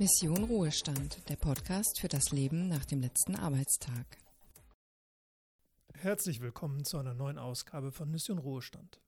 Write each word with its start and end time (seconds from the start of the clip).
Mission 0.00 0.44
Ruhestand, 0.44 1.28
der 1.28 1.34
Podcast 1.34 1.98
für 2.00 2.06
das 2.06 2.30
Leben 2.30 2.68
nach 2.68 2.84
dem 2.84 3.00
letzten 3.00 3.34
Arbeitstag. 3.34 4.06
Herzlich 5.92 6.40
willkommen 6.40 6.84
zu 6.84 6.98
einer 6.98 7.14
neuen 7.14 7.36
Ausgabe 7.36 7.90
von 7.90 8.08
Mission 8.08 8.38
Ruhestand. 8.38 9.00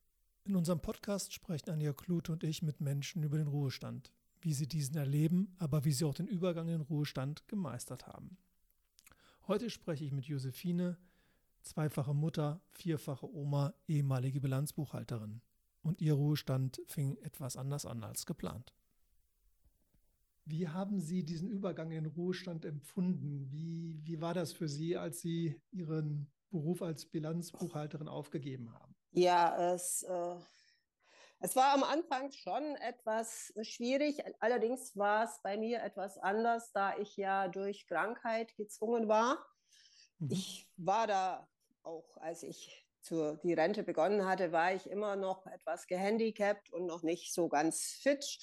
In 0.42 0.56
unserem 0.56 0.80
Podcast 0.80 1.32
sprechen 1.32 1.70
Anja 1.70 1.92
Klute 1.92 2.32
und 2.32 2.42
ich 2.42 2.62
mit 2.62 2.80
Menschen 2.80 3.22
über 3.22 3.38
den 3.38 3.46
Ruhestand, 3.46 4.10
wie 4.40 4.52
sie 4.52 4.66
diesen 4.66 4.96
erleben, 4.96 5.54
aber 5.60 5.84
wie 5.84 5.92
sie 5.92 6.04
auch 6.04 6.14
den 6.14 6.26
Übergang 6.26 6.66
in 6.66 6.78
den 6.78 6.88
Ruhestand 6.88 7.46
gemeistert 7.46 8.08
haben. 8.08 8.36
Heute 9.46 9.70
spreche 9.70 10.04
ich 10.04 10.10
mit 10.10 10.24
Josephine, 10.24 10.98
zweifache 11.62 12.14
Mutter, 12.14 12.62
vierfache 12.72 13.32
Oma, 13.32 13.74
ehemalige 13.86 14.40
Bilanzbuchhalterin. 14.40 15.40
Und 15.82 16.00
ihr 16.00 16.14
Ruhestand 16.14 16.82
fing 16.88 17.16
etwas 17.18 17.56
anders 17.56 17.86
an 17.86 18.02
als 18.02 18.26
geplant. 18.26 18.74
Wie 20.50 20.68
haben 20.68 21.00
Sie 21.00 21.24
diesen 21.24 21.48
Übergang 21.48 21.92
in 21.92 22.04
den 22.04 22.12
Ruhestand 22.12 22.64
empfunden? 22.64 23.50
Wie, 23.50 24.00
wie 24.02 24.20
war 24.20 24.34
das 24.34 24.52
für 24.52 24.68
Sie, 24.68 24.96
als 24.96 25.20
Sie 25.20 25.60
Ihren 25.70 26.30
Beruf 26.50 26.82
als 26.82 27.06
Bilanzbuchhalterin 27.06 28.08
aufgegeben 28.08 28.74
haben? 28.74 28.96
Ja, 29.12 29.72
es, 29.72 30.02
äh, 30.02 30.36
es 31.38 31.54
war 31.54 31.72
am 31.72 31.84
Anfang 31.84 32.32
schon 32.32 32.76
etwas 32.76 33.52
schwierig. 33.62 34.22
Allerdings 34.40 34.96
war 34.96 35.24
es 35.24 35.40
bei 35.42 35.56
mir 35.56 35.82
etwas 35.82 36.18
anders, 36.18 36.72
da 36.72 36.98
ich 36.98 37.16
ja 37.16 37.46
durch 37.46 37.86
Krankheit 37.86 38.56
gezwungen 38.56 39.06
war. 39.06 39.46
Mhm. 40.18 40.32
Ich 40.32 40.68
war 40.76 41.06
da 41.06 41.48
auch, 41.82 42.16
als 42.16 42.42
ich 42.42 42.88
zur, 43.00 43.36
die 43.38 43.54
Rente 43.54 43.84
begonnen 43.84 44.26
hatte, 44.26 44.52
war 44.52 44.74
ich 44.74 44.90
immer 44.90 45.16
noch 45.16 45.46
etwas 45.46 45.86
gehandicapt 45.86 46.72
und 46.72 46.86
noch 46.86 47.02
nicht 47.02 47.32
so 47.32 47.48
ganz 47.48 47.98
fit. 48.02 48.38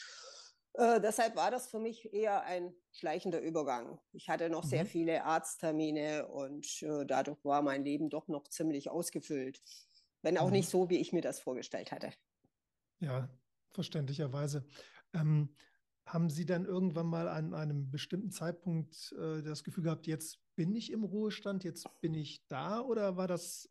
Äh, 0.78 1.02
deshalb 1.02 1.36
war 1.36 1.50
das 1.50 1.68
für 1.68 1.80
mich 1.80 2.14
eher 2.14 2.44
ein 2.44 2.72
schleichender 2.92 3.42
Übergang. 3.42 4.00
Ich 4.14 4.30
hatte 4.30 4.48
noch 4.50 4.64
mhm. 4.64 4.70
sehr 4.70 4.86
viele 4.86 5.24
Arzttermine 5.24 6.28
und 6.28 6.84
äh, 6.84 7.04
dadurch 7.06 7.44
war 7.44 7.64
mein 7.64 7.84
Leben 7.84 8.10
doch 8.12 8.28
noch 8.28 8.48
ziemlich 8.48 8.92
ausgefüllt. 8.92 9.60
Wenn 10.22 10.38
auch 10.38 10.48
mhm. 10.48 10.54
nicht 10.54 10.70
so, 10.70 10.90
wie 10.90 10.98
ich 10.98 11.14
mir 11.14 11.22
das 11.22 11.40
vorgestellt 11.40 11.92
hatte. 11.92 12.12
Ja, 13.00 13.28
verständlicherweise. 13.72 14.68
Ähm, 15.14 15.56
haben 16.06 16.30
Sie 16.30 16.46
dann 16.46 16.66
irgendwann 16.66 17.08
mal 17.08 17.28
an 17.28 17.56
einem 17.56 17.90
bestimmten 17.90 18.30
Zeitpunkt 18.30 19.16
äh, 19.20 19.42
das 19.42 19.64
Gefühl 19.64 19.86
gehabt, 19.86 20.06
jetzt 20.06 20.40
bin 20.56 20.76
ich 20.76 20.92
im 20.92 21.04
Ruhestand, 21.04 21.64
jetzt 21.64 21.88
bin 22.02 22.14
ich 22.14 22.46
da? 22.48 22.82
Oder 22.82 23.18
war 23.18 23.28
das, 23.28 23.68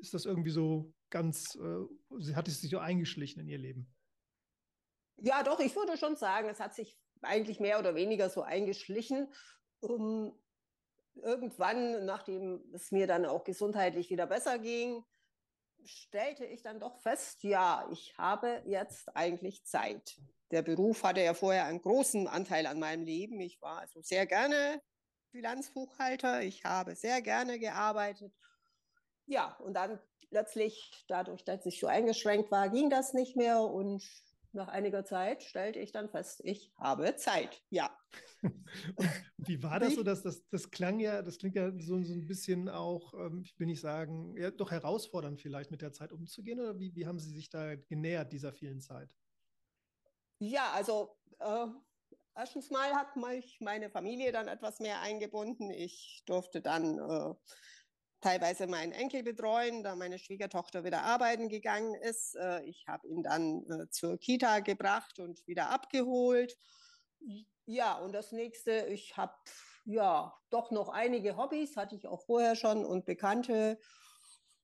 ist 0.00 0.12
das 0.12 0.26
irgendwie 0.26 0.50
so 0.50 0.92
ganz, 1.08 1.56
äh, 1.56 2.34
hat 2.34 2.48
es 2.48 2.60
sich 2.60 2.70
so 2.70 2.78
eingeschlichen 2.78 3.40
in 3.40 3.48
Ihr 3.48 3.58
Leben? 3.58 3.90
Ja, 5.20 5.42
doch, 5.42 5.60
ich 5.60 5.76
würde 5.76 5.96
schon 5.96 6.16
sagen, 6.16 6.48
es 6.48 6.60
hat 6.60 6.74
sich 6.74 6.98
eigentlich 7.22 7.60
mehr 7.60 7.78
oder 7.78 7.94
weniger 7.94 8.30
so 8.30 8.42
eingeschlichen. 8.42 9.32
Um, 9.80 10.38
irgendwann, 11.14 12.04
nachdem 12.04 12.62
es 12.72 12.90
mir 12.90 13.06
dann 13.06 13.26
auch 13.26 13.44
gesundheitlich 13.44 14.10
wieder 14.10 14.26
besser 14.26 14.58
ging, 14.58 15.04
stellte 15.84 16.44
ich 16.44 16.62
dann 16.62 16.80
doch 16.80 17.00
fest, 17.00 17.42
ja, 17.42 17.88
ich 17.90 18.16
habe 18.18 18.62
jetzt 18.66 19.14
eigentlich 19.16 19.64
Zeit. 19.64 20.18
Der 20.50 20.62
Beruf 20.62 21.04
hatte 21.04 21.20
ja 21.20 21.34
vorher 21.34 21.64
einen 21.66 21.80
großen 21.80 22.26
Anteil 22.26 22.66
an 22.66 22.78
meinem 22.78 23.04
Leben. 23.04 23.40
Ich 23.40 23.60
war 23.62 23.78
also 23.78 24.02
sehr 24.02 24.26
gerne 24.26 24.82
Bilanzbuchhalter. 25.32 26.42
Ich 26.42 26.64
habe 26.64 26.96
sehr 26.96 27.22
gerne 27.22 27.58
gearbeitet. 27.58 28.34
Ja, 29.26 29.56
und 29.58 29.74
dann 29.74 30.00
plötzlich, 30.28 31.04
dadurch, 31.08 31.44
dass 31.44 31.64
ich 31.66 31.78
so 31.78 31.86
eingeschränkt 31.86 32.50
war, 32.50 32.68
ging 32.68 32.90
das 32.90 33.12
nicht 33.12 33.36
mehr 33.36 33.62
und 33.62 34.04
nach 34.52 34.68
einiger 34.68 35.04
Zeit 35.04 35.42
stellte 35.42 35.78
ich 35.78 35.92
dann 35.92 36.08
fest, 36.08 36.40
ich 36.44 36.72
habe 36.76 37.16
Zeit. 37.16 37.62
Ja. 37.70 37.90
wie 39.38 39.62
war 39.62 39.80
das 39.80 39.94
so? 39.94 40.02
Dass 40.02 40.22
das, 40.22 40.46
das 40.48 40.70
klang 40.70 40.98
ja, 41.00 41.22
das 41.22 41.38
klingt 41.38 41.56
ja 41.56 41.70
so, 41.78 42.02
so 42.02 42.14
ein 42.14 42.26
bisschen 42.26 42.68
auch, 42.68 43.14
ähm, 43.14 43.42
ich 43.44 43.58
will 43.58 43.66
nicht 43.66 43.80
sagen, 43.80 44.36
ja, 44.36 44.50
doch 44.50 44.70
herausfordernd 44.70 45.40
vielleicht 45.40 45.70
mit 45.70 45.82
der 45.82 45.92
Zeit 45.92 46.12
umzugehen 46.12 46.60
oder 46.60 46.78
wie, 46.78 46.94
wie 46.94 47.06
haben 47.06 47.18
Sie 47.18 47.30
sich 47.34 47.50
da 47.50 47.74
genähert 47.76 48.32
dieser 48.32 48.52
vielen 48.52 48.80
Zeit? 48.80 49.14
Ja, 50.38 50.72
also 50.72 51.16
äh, 51.38 51.66
erstens 52.34 52.70
mal 52.70 52.94
hat 52.94 53.16
mich 53.16 53.60
meine 53.60 53.90
Familie 53.90 54.32
dann 54.32 54.48
etwas 54.48 54.80
mehr 54.80 55.00
eingebunden. 55.00 55.70
Ich 55.70 56.22
durfte 56.26 56.60
dann 56.60 56.98
äh, 56.98 57.34
teilweise 58.20 58.66
meinen 58.66 58.92
Enkel 58.92 59.22
betreuen, 59.22 59.82
da 59.82 59.96
meine 59.96 60.18
Schwiegertochter 60.18 60.84
wieder 60.84 61.02
arbeiten 61.02 61.48
gegangen 61.48 61.94
ist. 61.94 62.36
Äh, 62.36 62.62
ich 62.64 62.86
habe 62.86 63.08
ihn 63.08 63.22
dann 63.22 63.64
äh, 63.70 63.88
zur 63.90 64.18
Kita 64.18 64.60
gebracht 64.60 65.18
und 65.18 65.46
wieder 65.46 65.70
abgeholt. 65.70 66.56
Ja, 67.66 67.98
und 67.98 68.12
das 68.12 68.32
nächste, 68.32 68.86
ich 68.86 69.16
habe 69.16 69.34
ja 69.84 70.34
doch 70.50 70.70
noch 70.70 70.88
einige 70.88 71.36
Hobbys, 71.36 71.76
hatte 71.76 71.96
ich 71.96 72.06
auch 72.06 72.24
vorher 72.24 72.56
schon 72.56 72.84
und 72.84 73.04
Bekannte. 73.04 73.78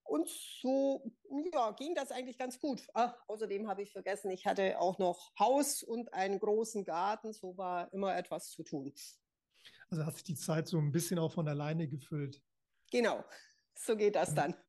Und 0.04 0.28
so 0.28 1.12
ja, 1.52 1.72
ging 1.72 1.94
das 1.94 2.12
eigentlich 2.12 2.38
ganz 2.38 2.60
gut. 2.60 2.86
Ach, 2.94 3.16
außerdem 3.26 3.68
habe 3.68 3.82
ich 3.82 3.90
vergessen, 3.90 4.30
ich 4.30 4.46
hatte 4.46 4.78
auch 4.78 4.98
noch 4.98 5.32
Haus 5.38 5.82
und 5.82 6.14
einen 6.14 6.38
großen 6.38 6.84
Garten. 6.84 7.32
So 7.32 7.56
war 7.56 7.92
immer 7.92 8.16
etwas 8.16 8.50
zu 8.50 8.62
tun. 8.62 8.94
Also 9.90 10.04
hat 10.04 10.14
sich 10.14 10.24
die 10.24 10.36
Zeit 10.36 10.68
so 10.68 10.78
ein 10.78 10.92
bisschen 10.92 11.18
auch 11.18 11.32
von 11.32 11.48
alleine 11.48 11.88
gefüllt. 11.88 12.40
Genau, 12.90 13.24
so 13.74 13.96
geht 13.96 14.16
das 14.16 14.34
dann. 14.34 14.54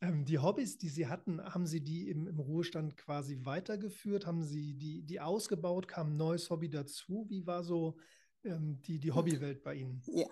Ähm, 0.00 0.24
die 0.24 0.38
Hobbys, 0.38 0.78
die 0.78 0.88
Sie 0.88 1.06
hatten, 1.06 1.40
haben 1.40 1.64
Sie 1.64 1.80
die 1.80 2.08
im, 2.08 2.26
im, 2.26 2.40
Ruhestand 2.40 2.96
quasi 2.96 3.38
weitergeführt? 3.44 4.26
Haben 4.26 4.42
Sie 4.42 4.74
die, 4.74 5.04
die 5.04 5.20
ausgebaut? 5.20 5.86
Kam 5.86 6.08
ein 6.08 6.16
neues 6.16 6.50
Hobby 6.50 6.68
dazu? 6.68 7.24
Wie 7.28 7.46
war 7.46 7.62
so 7.62 7.98
ähm, 8.44 8.80
die, 8.82 8.98
die 8.98 9.12
Hobbywelt 9.12 9.62
bei 9.62 9.74
Ihnen? 9.74 10.02
Ja, 10.06 10.26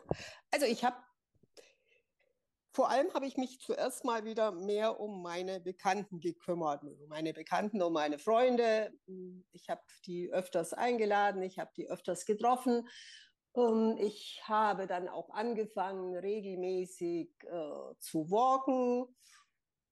also 0.51 0.67
ich 0.67 0.85
habe 0.85 0.97
vor 2.77 2.91
allem 2.91 3.11
habe 3.15 3.27
ich 3.27 3.39
mich 3.39 3.59
zuerst 3.61 4.05
mal 4.05 4.27
wieder 4.27 4.53
mehr 4.53 5.01
um 5.01 5.23
meine 5.23 5.61
Bekannten 5.61 6.21
gekümmert, 6.21 6.85
um 6.85 7.09
meine 7.09 7.33
Bekannten, 7.33 7.81
um 7.81 7.95
meine 7.95 8.19
Freunde. 8.19 8.93
Ich 9.53 9.71
habe 9.71 9.81
die 10.05 10.31
öfters 10.31 10.75
eingeladen, 10.75 11.41
ich 11.41 11.59
habe 11.59 11.71
die 11.75 11.89
öfters 11.89 12.27
getroffen 12.27 12.87
ich 13.99 14.43
habe 14.45 14.87
dann 14.87 15.09
auch 15.09 15.31
angefangen, 15.31 16.15
regelmäßig 16.15 17.31
äh, 17.45 17.95
zu 17.99 18.31
walken. 18.31 19.15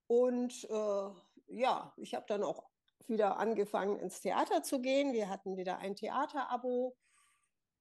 Und 0.06 0.64
äh, 0.64 1.10
ja, 1.46 1.94
ich 1.96 2.14
habe 2.14 2.26
dann 2.28 2.42
auch 2.42 2.68
wieder 3.06 3.38
angefangen, 3.38 3.98
ins 3.98 4.20
Theater 4.20 4.62
zu 4.62 4.80
gehen. 4.80 5.12
Wir 5.12 5.28
hatten 5.28 5.56
wieder 5.56 5.78
ein 5.78 5.96
Theaterabo. 5.96 6.96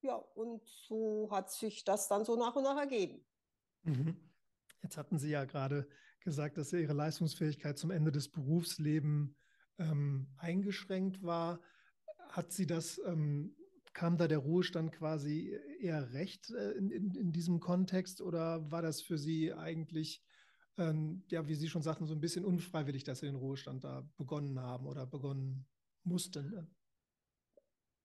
Ja, 0.01 0.15
und 0.15 0.65
so 0.65 1.29
hat 1.31 1.51
sich 1.51 1.83
das 1.83 2.07
dann 2.07 2.25
so 2.25 2.35
nach 2.35 2.55
und 2.55 2.63
nach 2.63 2.77
ergeben. 2.77 3.25
Mhm. 3.83 4.17
Jetzt 4.81 4.97
hatten 4.97 5.17
Sie 5.17 5.29
ja 5.29 5.45
gerade 5.45 5.87
gesagt, 6.21 6.57
dass 6.57 6.73
Ihre 6.73 6.93
Leistungsfähigkeit 6.93 7.77
zum 7.77 7.91
Ende 7.91 8.11
des 8.11 8.29
Berufslebens 8.29 9.33
ähm, 9.79 10.27
eingeschränkt 10.37 11.23
war. 11.23 11.61
Hat 12.29 12.51
Sie 12.51 12.67
das 12.67 12.99
ähm, 13.05 13.55
kam 13.93 14.17
da 14.17 14.27
der 14.27 14.39
Ruhestand 14.39 14.91
quasi 14.91 15.57
eher 15.79 16.13
recht 16.13 16.49
äh, 16.51 16.71
in, 16.71 16.89
in, 16.89 17.15
in, 17.15 17.31
diesem 17.31 17.59
Kontext 17.59 18.21
oder 18.21 18.71
war 18.71 18.81
das 18.81 19.01
für 19.01 19.17
Sie 19.17 19.53
eigentlich, 19.53 20.23
ähm, 20.77 21.23
ja, 21.29 21.47
wie 21.47 21.55
Sie 21.55 21.69
schon 21.69 21.83
sagten, 21.83 22.07
so 22.07 22.13
ein 22.13 22.21
bisschen 22.21 22.45
unfreiwillig, 22.45 23.03
dass 23.03 23.19
Sie 23.19 23.27
den 23.27 23.35
Ruhestand 23.35 23.83
da 23.83 24.07
begonnen 24.17 24.59
haben 24.59 24.87
oder 24.87 25.05
begonnen 25.05 25.67
mussten? 26.03 26.49
Ne? 26.49 26.67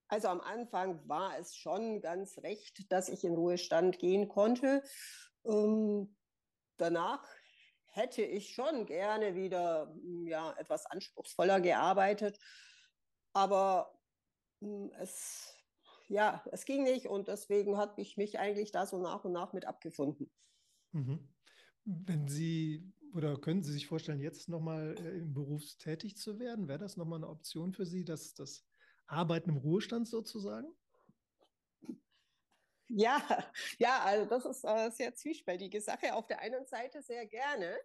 Also 0.07 0.27
am 0.27 0.41
Anfang 0.41 1.07
war 1.07 1.37
es 1.37 1.55
schon 1.55 2.01
ganz 2.01 2.39
recht, 2.39 2.91
dass 2.91 3.09
ich 3.09 3.23
in 3.23 3.35
Ruhestand 3.35 3.99
gehen 3.99 4.27
konnte. 4.27 4.83
Ähm, 5.45 6.15
danach 6.77 7.23
hätte 7.91 8.23
ich 8.23 8.53
schon 8.53 8.85
gerne 8.85 9.35
wieder 9.35 9.95
ja, 10.23 10.53
etwas 10.57 10.85
anspruchsvoller 10.87 11.61
gearbeitet. 11.61 12.39
Aber 13.33 13.99
hm, 14.61 14.91
es 14.99 15.58
ja, 16.09 16.43
es 16.51 16.65
ging 16.65 16.83
nicht 16.83 17.07
und 17.07 17.27
deswegen 17.27 17.77
habe 17.77 18.01
ich 18.01 18.17
mich 18.17 18.39
eigentlich 18.39 18.71
da 18.71 18.85
so 18.85 18.99
nach 18.99 19.23
und 19.23 19.31
nach 19.31 19.53
mit 19.53 19.65
abgefunden. 19.65 20.31
Mhm. 20.91 21.29
Wenn 21.85 22.27
Sie 22.27 22.91
oder 23.13 23.39
können 23.39 23.63
Sie 23.63 23.71
sich 23.71 23.87
vorstellen, 23.87 24.19
jetzt 24.19 24.49
nochmal 24.49 24.95
äh, 24.99 25.17
im 25.17 25.33
Beruf 25.33 25.63
tätig 25.77 26.17
zu 26.17 26.39
werden, 26.39 26.67
wäre 26.67 26.79
das 26.79 26.97
nochmal 26.97 27.19
eine 27.19 27.29
Option 27.29 27.73
für 27.73 27.85
Sie, 27.85 28.03
das, 28.03 28.33
das 28.33 28.65
Arbeiten 29.07 29.49
im 29.49 29.57
Ruhestand 29.57 30.07
sozusagen? 30.07 30.67
Ja, 32.87 33.19
ja, 33.79 34.01
also 34.03 34.25
das 34.25 34.45
ist 34.45 34.65
eine 34.65 34.91
sehr 34.91 35.15
zwiespältige 35.15 35.81
Sache. 35.81 36.13
Auf 36.13 36.27
der 36.27 36.39
einen 36.39 36.65
Seite 36.65 37.01
sehr 37.01 37.25
gerne, 37.25 37.79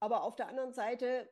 aber 0.00 0.22
auf 0.22 0.36
der 0.36 0.48
anderen 0.48 0.74
Seite 0.74 1.30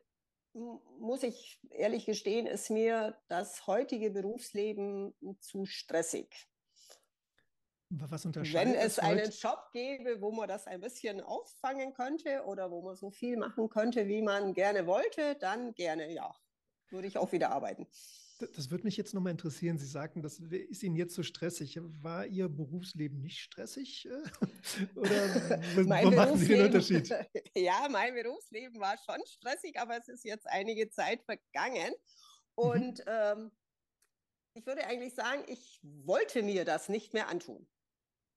muss 0.99 1.23
ich 1.23 1.59
ehrlich 1.69 2.05
gestehen, 2.05 2.47
ist 2.47 2.69
mir 2.69 3.17
das 3.27 3.67
heutige 3.67 4.09
Berufsleben 4.09 5.13
zu 5.39 5.65
stressig. 5.65 6.47
Was 7.89 8.25
unterscheidet 8.25 8.73
Wenn 8.73 8.79
es 8.79 8.97
einen 8.97 9.29
Job 9.31 9.69
gäbe, 9.71 10.19
wo 10.19 10.31
man 10.31 10.47
das 10.47 10.65
ein 10.65 10.81
bisschen 10.81 11.21
auffangen 11.21 11.93
könnte 11.93 12.43
oder 12.45 12.71
wo 12.71 12.81
man 12.81 12.95
so 12.95 13.11
viel 13.11 13.37
machen 13.37 13.69
könnte, 13.69 14.07
wie 14.07 14.21
man 14.21 14.53
gerne 14.53 14.87
wollte, 14.87 15.35
dann 15.35 15.73
gerne 15.75 16.11
ja. 16.11 16.33
Würde 16.89 17.07
ich 17.07 17.17
auch 17.17 17.31
wieder 17.31 17.51
arbeiten. 17.51 17.87
Das 18.37 18.69
würde 18.69 18.83
mich 18.83 18.97
jetzt 18.97 19.13
nochmal 19.13 19.31
interessieren. 19.31 19.77
Sie 19.77 19.85
sagten, 19.85 20.21
das 20.21 20.39
ist 20.39 20.83
Ihnen 20.83 20.97
jetzt 20.97 21.15
so 21.15 21.23
stressig. 21.23 21.79
War 22.01 22.25
Ihr 22.25 22.49
Berufsleben 22.49 23.21
nicht 23.21 23.39
stressig? 23.39 24.09
Oder 24.95 25.63
wo 25.75 26.11
machen 26.11 26.37
Sie 26.37 26.47
den 26.47 26.65
Unterschied? 26.65 27.09
Ja, 27.55 27.87
mein 27.89 28.13
Berufsleben 28.13 28.79
war 28.81 28.97
schon 28.97 29.25
stressig, 29.25 29.79
aber 29.79 29.97
es 29.97 30.09
ist 30.09 30.25
jetzt 30.25 30.47
einige 30.47 30.89
Zeit 30.89 31.23
vergangen. 31.23 31.93
Mhm. 32.57 32.63
Und 32.63 32.99
mhm. 32.99 33.05
ähm, 33.07 33.51
ich 34.53 34.65
würde 34.65 34.85
eigentlich 34.85 35.15
sagen, 35.15 35.43
ich 35.47 35.79
wollte 35.81 36.43
mir 36.43 36.65
das 36.65 36.89
nicht 36.89 37.13
mehr 37.13 37.29
antun. 37.29 37.65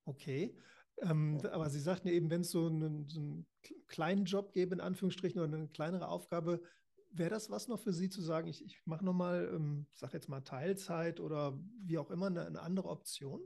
Okay. 0.05 0.57
Ähm, 1.03 1.41
aber 1.51 1.71
Sie 1.71 1.81
sagten 1.81 2.09
ja 2.09 2.15
eben, 2.15 2.31
wenn 2.31 2.41
es 2.43 2.51
so 2.51 2.67
einen, 2.67 3.09
so 3.09 3.21
einen 3.21 3.47
kleinen 3.87 4.25
Job 4.25 4.53
gäbe, 4.53 4.75
in 4.75 4.81
Anführungsstrichen, 4.81 5.41
oder 5.41 5.57
eine 5.57 5.69
kleinere 5.69 6.09
Aufgabe, 6.09 6.61
wäre 7.11 7.31
das 7.31 7.51
was 7.51 7.69
noch 7.69 7.81
für 7.81 7.93
Sie 7.93 8.09
zu 8.09 8.23
sagen, 8.23 8.49
ich, 8.49 8.65
ich 8.65 8.81
mache 8.85 9.05
nochmal, 9.05 9.51
ähm, 9.55 9.87
sag 9.93 10.13
jetzt 10.13 10.29
mal 10.29 10.41
Teilzeit 10.43 11.21
oder 11.21 11.59
wie 11.85 11.99
auch 11.99 12.11
immer, 12.11 12.27
eine, 12.27 12.47
eine 12.47 12.61
andere 12.61 12.89
Option? 12.89 13.43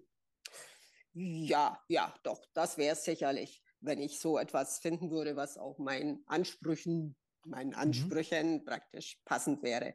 Ja, 1.15 1.79
ja, 1.89 2.15
doch, 2.23 2.45
das 2.55 2.79
wäre 2.79 2.95
es 2.95 3.05
sicherlich, 3.05 3.63
wenn 3.81 4.01
ich 4.01 4.19
so 4.19 4.39
etwas 4.39 4.79
finden 4.79 5.11
würde, 5.11 5.37
was 5.37 5.59
auch 5.59 5.79
meinen 5.79 6.25
Ansprüchen, 6.27 7.17
meinen 7.45 7.71
mhm. 7.71 7.77
Ansprüchen 7.77 8.55
mhm. 8.55 8.65
praktisch 8.65 9.21
passend 9.25 9.63
wäre. 9.63 9.95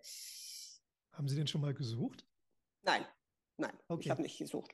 Haben 1.11 1.27
Sie 1.27 1.35
denn 1.35 1.47
schon 1.47 1.61
mal 1.61 1.73
gesucht? 1.73 2.27
Nein, 2.83 3.05
nein, 3.57 3.75
okay. 3.87 4.03
ich 4.03 4.09
habe 4.11 4.21
nicht 4.21 4.37
gesucht. 4.37 4.71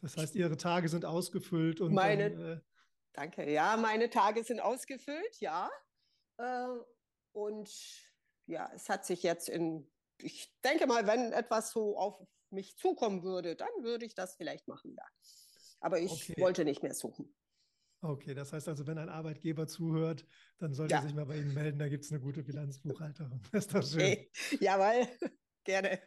Das 0.00 0.16
heißt, 0.16 0.34
Ihre 0.36 0.56
Tage 0.56 0.88
sind 0.88 1.04
ausgefüllt 1.04 1.80
und 1.80 1.92
meine, 1.92 2.30
dann, 2.30 2.58
äh, 2.58 2.60
danke, 3.12 3.50
ja, 3.50 3.76
meine 3.76 4.08
Tage 4.08 4.42
sind 4.44 4.60
ausgefüllt, 4.60 5.40
ja. 5.40 5.70
Äh, 6.38 6.68
und 7.36 7.70
ja, 8.46 8.70
es 8.74 8.88
hat 8.88 9.04
sich 9.04 9.22
jetzt 9.22 9.50
in, 9.50 9.86
ich 10.22 10.50
denke 10.64 10.86
mal, 10.86 11.06
wenn 11.06 11.32
etwas 11.32 11.70
so 11.70 11.98
auf 11.98 12.26
mich 12.50 12.78
zukommen 12.78 13.22
würde, 13.22 13.56
dann 13.56 13.68
würde 13.82 14.06
ich 14.06 14.14
das 14.14 14.36
vielleicht 14.36 14.66
machen, 14.68 14.94
ja. 14.96 15.04
Aber 15.80 16.00
ich 16.00 16.30
okay. 16.30 16.40
wollte 16.40 16.64
nicht 16.64 16.82
mehr 16.82 16.94
suchen. 16.94 17.36
Okay, 18.00 18.34
das 18.34 18.52
heißt 18.52 18.68
also, 18.68 18.86
wenn 18.86 18.96
ein 18.96 19.10
Arbeitgeber 19.10 19.66
zuhört, 19.66 20.24
dann 20.58 20.72
sollte 20.72 20.92
ja. 20.92 21.00
er 21.00 21.02
sich 21.02 21.14
mal 21.14 21.26
bei 21.26 21.36
Ihnen 21.36 21.52
melden, 21.52 21.78
da 21.78 21.88
gibt 21.88 22.04
es 22.04 22.10
eine 22.10 22.20
gute 22.20 22.42
Bilanzbuchhalterung. 22.42 23.42
Das 23.52 23.66
ist 23.66 23.74
doch 23.74 23.82
schön. 23.82 24.00
Hey, 24.00 24.30
jawohl, 24.60 25.06
gerne. 25.64 26.00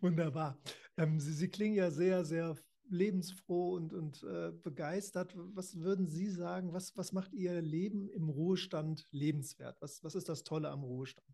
Wunderbar. 0.00 0.60
Ähm, 0.96 1.18
Sie, 1.18 1.32
Sie 1.32 1.48
klingen 1.48 1.74
ja 1.74 1.90
sehr, 1.90 2.24
sehr 2.24 2.56
lebensfroh 2.90 3.74
und, 3.74 3.92
und 3.92 4.22
äh, 4.22 4.50
begeistert. 4.50 5.32
Was 5.36 5.78
würden 5.78 6.06
Sie 6.06 6.28
sagen, 6.28 6.72
was, 6.72 6.96
was 6.96 7.12
macht 7.12 7.32
Ihr 7.32 7.60
Leben 7.60 8.08
im 8.08 8.28
Ruhestand 8.28 9.06
lebenswert? 9.10 9.80
Was, 9.80 10.02
was 10.04 10.14
ist 10.14 10.28
das 10.28 10.44
Tolle 10.44 10.70
am 10.70 10.84
Ruhestand? 10.84 11.26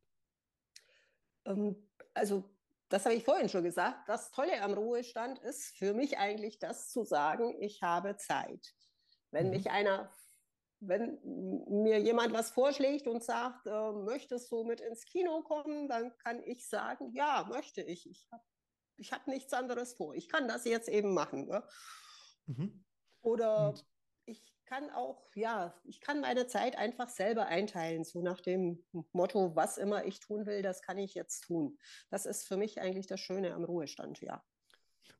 Ähm, 1.47 1.77
also, 2.15 2.45
das 2.89 3.05
habe 3.05 3.15
ich 3.15 3.25
vorhin 3.25 3.49
schon 3.49 3.65
gesagt. 3.65 4.09
Das 4.09 4.31
Tolle 4.31 4.63
am 4.63 4.75
Ruhestand 4.75 5.39
ist 5.41 5.77
für 5.77 5.95
mich 5.95 6.19
eigentlich 6.19 6.59
das 6.59 6.91
zu 6.91 7.05
sagen, 7.05 7.57
ich 7.61 7.83
habe 7.83 8.17
Zeit. 8.17 8.75
Wenn 9.31 9.47
mhm. 9.47 9.53
mich 9.53 9.71
einer, 9.71 10.11
wenn 10.81 11.19
mir 11.69 12.01
jemand 12.01 12.33
was 12.33 12.51
vorschlägt 12.51 13.09
und 13.09 13.25
sagt, 13.25 13.67
äh, 13.67 13.93
möchtest 13.93 14.53
du 14.53 14.65
mit 14.65 14.81
ins 14.81 15.05
Kino 15.05 15.43
kommen, 15.43 15.89
dann 15.89 16.17
kann 16.19 16.43
ich 16.45 16.69
sagen, 16.69 17.11
ja, 17.13 17.47
möchte 17.49 17.83
ich. 17.83 18.09
Ich 18.09 18.29
habe 18.31 18.45
ich 18.99 19.13
habe 19.13 19.31
nichts 19.31 19.53
anderes 19.53 19.95
vor. 19.95 20.15
Ich 20.15 20.29
kann 20.29 20.49
das 20.49 20.65
jetzt 20.65 20.89
eben 20.89 21.15
machen. 21.15 21.47
Ne? 21.47 21.63
Mhm. 22.47 22.85
Oder 23.23 23.71
Und? 23.71 23.87
ich 24.25 24.43
kann 24.65 24.91
auch, 24.91 25.31
ja, 25.35 25.75
ich 25.85 26.01
kann 26.01 26.21
meine 26.21 26.47
Zeit 26.47 26.77
einfach 26.77 27.09
selber 27.09 27.47
einteilen, 27.47 28.05
so 28.05 28.21
nach 28.23 28.41
dem 28.41 28.85
Motto, 29.13 29.55
was 29.55 29.79
immer 29.79 30.05
ich 30.05 30.21
tun 30.21 30.47
will, 30.47 30.63
das 30.63 30.83
kann 30.83 30.99
ich 30.99 31.15
jetzt 31.15 31.43
tun. 31.43 31.79
Das 32.11 32.27
ist 32.27 32.47
für 32.47 32.57
mich 32.57 32.81
eigentlich 32.81 33.07
das 33.07 33.21
Schöne 33.21 33.55
am 33.55 33.65
Ruhestand, 33.65 34.21
ja. 34.21 34.45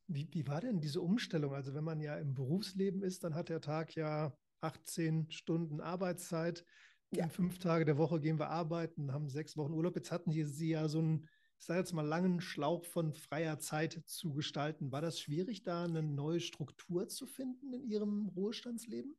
Wie, 0.09 0.29
wie 0.33 0.47
war 0.47 0.61
denn 0.61 0.81
diese 0.81 1.01
Umstellung? 1.01 1.55
Also 1.55 1.75
wenn 1.75 1.85
man 1.85 2.01
ja 2.01 2.17
im 2.19 2.35
Berufsleben 2.35 3.03
ist, 3.03 3.25
dann 3.25 3.35
hat 3.35 3.49
der 3.49 3.61
Tag 3.61 3.95
ja 3.95 4.37
18 4.61 5.31
Stunden 5.31 5.81
Arbeitszeit. 5.81 6.65
Ja. 7.13 7.29
Fünf 7.29 7.59
Tage 7.59 7.85
der 7.85 7.99
Woche 7.99 8.21
gehen 8.21 8.39
wir 8.39 8.51
arbeiten, 8.51 9.13
haben 9.13 9.29
sechs 9.29 9.57
Wochen 9.57 9.73
Urlaub. 9.73 9.97
Jetzt 9.97 10.11
hatten 10.11 10.33
Sie 10.33 10.71
ja 10.71 10.89
so 10.89 11.01
ein 11.01 11.29
ich 11.59 11.65
sage 11.65 11.81
jetzt 11.81 11.93
mal, 11.93 12.07
langen 12.07 12.41
Schlauch 12.41 12.85
von 12.85 13.15
freier 13.15 13.59
Zeit 13.59 14.03
zu 14.05 14.33
gestalten. 14.33 14.93
War 14.93 15.01
das 15.01 15.19
schwierig, 15.21 15.63
da 15.63 15.85
eine 15.85 16.03
neue 16.03 16.41
Struktur 16.41 17.09
zu 17.09 17.27
finden 17.27 17.73
in 17.73 17.85
Ihrem 17.85 18.31
Ruhestandsleben? 18.37 19.17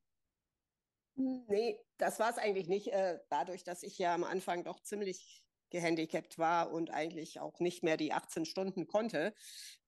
Nee, 1.16 1.80
das 1.98 2.20
war 2.20 2.30
es 2.30 2.38
eigentlich 2.38 2.68
nicht. 2.68 2.90
Äh, 2.90 3.20
dadurch, 3.30 3.64
dass 3.64 3.82
ich 3.82 3.98
ja 3.98 4.14
am 4.14 4.24
Anfang 4.24 4.64
doch 4.64 4.80
ziemlich 4.82 5.44
gehandicapt 5.70 6.38
war 6.38 6.72
und 6.72 6.92
eigentlich 6.92 7.40
auch 7.40 7.60
nicht 7.60 7.84
mehr 7.84 7.98
die 7.98 8.14
18 8.14 8.46
Stunden 8.46 8.88
konnte, 8.88 9.34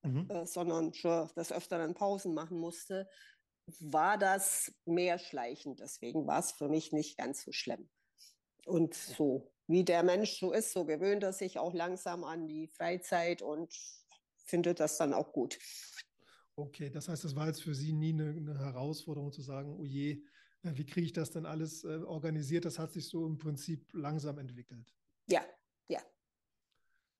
mhm. 0.01 0.29
Äh, 0.29 0.45
sondern 0.45 0.93
schon 0.93 1.29
des 1.35 1.51
Öfteren 1.51 1.93
Pausen 1.93 2.33
machen 2.33 2.59
musste, 2.59 3.07
war 3.79 4.17
das 4.17 4.73
mehr 4.85 5.19
schleichend. 5.19 5.79
Deswegen 5.79 6.25
war 6.27 6.39
es 6.39 6.51
für 6.51 6.67
mich 6.67 6.91
nicht 6.91 7.17
ganz 7.17 7.43
so 7.43 7.51
schlimm. 7.51 7.89
Und 8.65 8.93
so 8.93 9.53
wie 9.69 9.85
der 9.85 10.01
Mensch 10.01 10.39
so 10.39 10.51
ist, 10.51 10.73
so 10.73 10.83
gewöhnt 10.83 11.21
er 11.21 11.31
sich 11.31 11.59
auch 11.59 11.73
langsam 11.73 12.23
an 12.23 12.47
die 12.47 12.67
Freizeit 12.67 13.43
und 13.43 13.71
findet 14.43 14.79
das 14.79 14.97
dann 14.97 15.13
auch 15.13 15.31
gut. 15.31 15.59
Okay, 16.55 16.89
das 16.89 17.07
heißt, 17.07 17.23
das 17.23 17.35
war 17.35 17.47
jetzt 17.47 17.61
für 17.61 17.75
Sie 17.75 17.93
nie 17.93 18.11
eine, 18.11 18.31
eine 18.31 18.57
Herausforderung 18.57 19.31
zu 19.31 19.43
sagen, 19.43 19.77
oh 19.79 19.85
je, 19.85 20.23
äh, 20.63 20.71
wie 20.73 20.87
kriege 20.87 21.05
ich 21.05 21.13
das 21.13 21.29
denn 21.29 21.45
alles 21.45 21.83
äh, 21.83 21.99
organisiert? 21.99 22.65
Das 22.65 22.79
hat 22.79 22.91
sich 22.91 23.07
so 23.07 23.27
im 23.27 23.37
Prinzip 23.37 23.87
langsam 23.93 24.39
entwickelt. 24.39 24.97
Ja, 25.27 25.45
ja. 25.87 26.01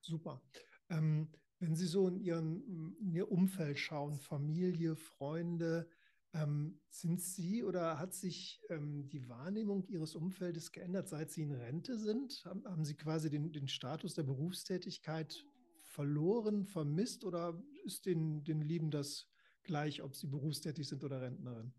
Super. 0.01 0.41
Ähm, 0.89 1.31
wenn 1.59 1.75
Sie 1.75 1.85
so 1.85 2.07
in, 2.07 2.19
Ihren, 2.19 2.97
in 2.99 3.11
Ihr 3.11 3.31
Umfeld 3.31 3.77
schauen, 3.77 4.17
Familie, 4.17 4.95
Freunde, 4.95 5.87
ähm, 6.33 6.79
sind 6.89 7.21
Sie 7.21 7.63
oder 7.63 7.97
hat 7.97 8.13
sich 8.13 8.61
ähm, 8.69 9.09
die 9.09 9.27
Wahrnehmung 9.27 9.83
Ihres 9.87 10.15
Umfeldes 10.15 10.71
geändert, 10.71 11.09
seit 11.09 11.31
Sie 11.31 11.41
in 11.41 11.53
Rente 11.53 11.97
sind? 11.97 12.43
Haben, 12.45 12.65
haben 12.65 12.85
Sie 12.85 12.95
quasi 12.95 13.29
den, 13.29 13.51
den, 13.51 13.67
Status 13.67 14.13
der 14.13 14.23
Berufstätigkeit 14.23 15.43
verloren, 15.85 16.65
vermisst 16.65 17.23
oder 17.23 17.59
ist 17.83 18.05
den, 18.05 18.43
den 18.43 18.61
Lieben 18.61 18.91
das 18.91 19.27
gleich, 19.63 20.03
ob 20.03 20.15
Sie 20.15 20.27
berufstätig 20.27 20.87
sind 20.87 21.03
oder 21.03 21.21
Rentnerin? 21.21 21.73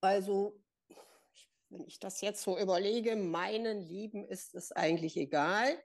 Also, 0.00 0.60
wenn 1.68 1.84
ich 1.84 2.00
das 2.00 2.20
jetzt 2.22 2.42
so 2.42 2.58
überlege, 2.58 3.14
meinen 3.14 3.80
Lieben 3.80 4.24
ist 4.24 4.54
es 4.56 4.72
eigentlich 4.72 5.16
egal. 5.16 5.80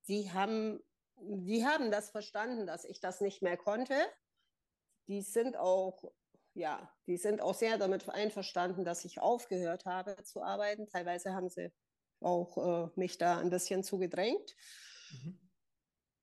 Sie 0.00 0.32
haben, 0.32 0.80
die 1.20 1.66
haben 1.66 1.90
das 1.90 2.10
verstanden, 2.10 2.66
dass 2.66 2.86
ich 2.86 3.00
das 3.00 3.20
nicht 3.20 3.42
mehr 3.42 3.58
konnte 3.58 3.94
die 5.08 5.22
sind 5.22 5.56
auch, 5.56 6.04
ja, 6.54 6.94
die 7.06 7.16
sind 7.16 7.40
auch 7.40 7.54
sehr 7.54 7.78
damit 7.78 8.08
einverstanden, 8.08 8.84
dass 8.84 9.04
ich 9.04 9.20
aufgehört 9.20 9.86
habe 9.86 10.22
zu 10.22 10.42
arbeiten. 10.42 10.86
Teilweise 10.86 11.34
haben 11.34 11.48
sie 11.48 11.72
auch 12.20 12.56
äh, 12.86 12.90
mich 12.96 13.18
da 13.18 13.38
ein 13.38 13.50
bisschen 13.50 13.82
zugedrängt. 13.82 14.54
Mhm. 15.10 15.38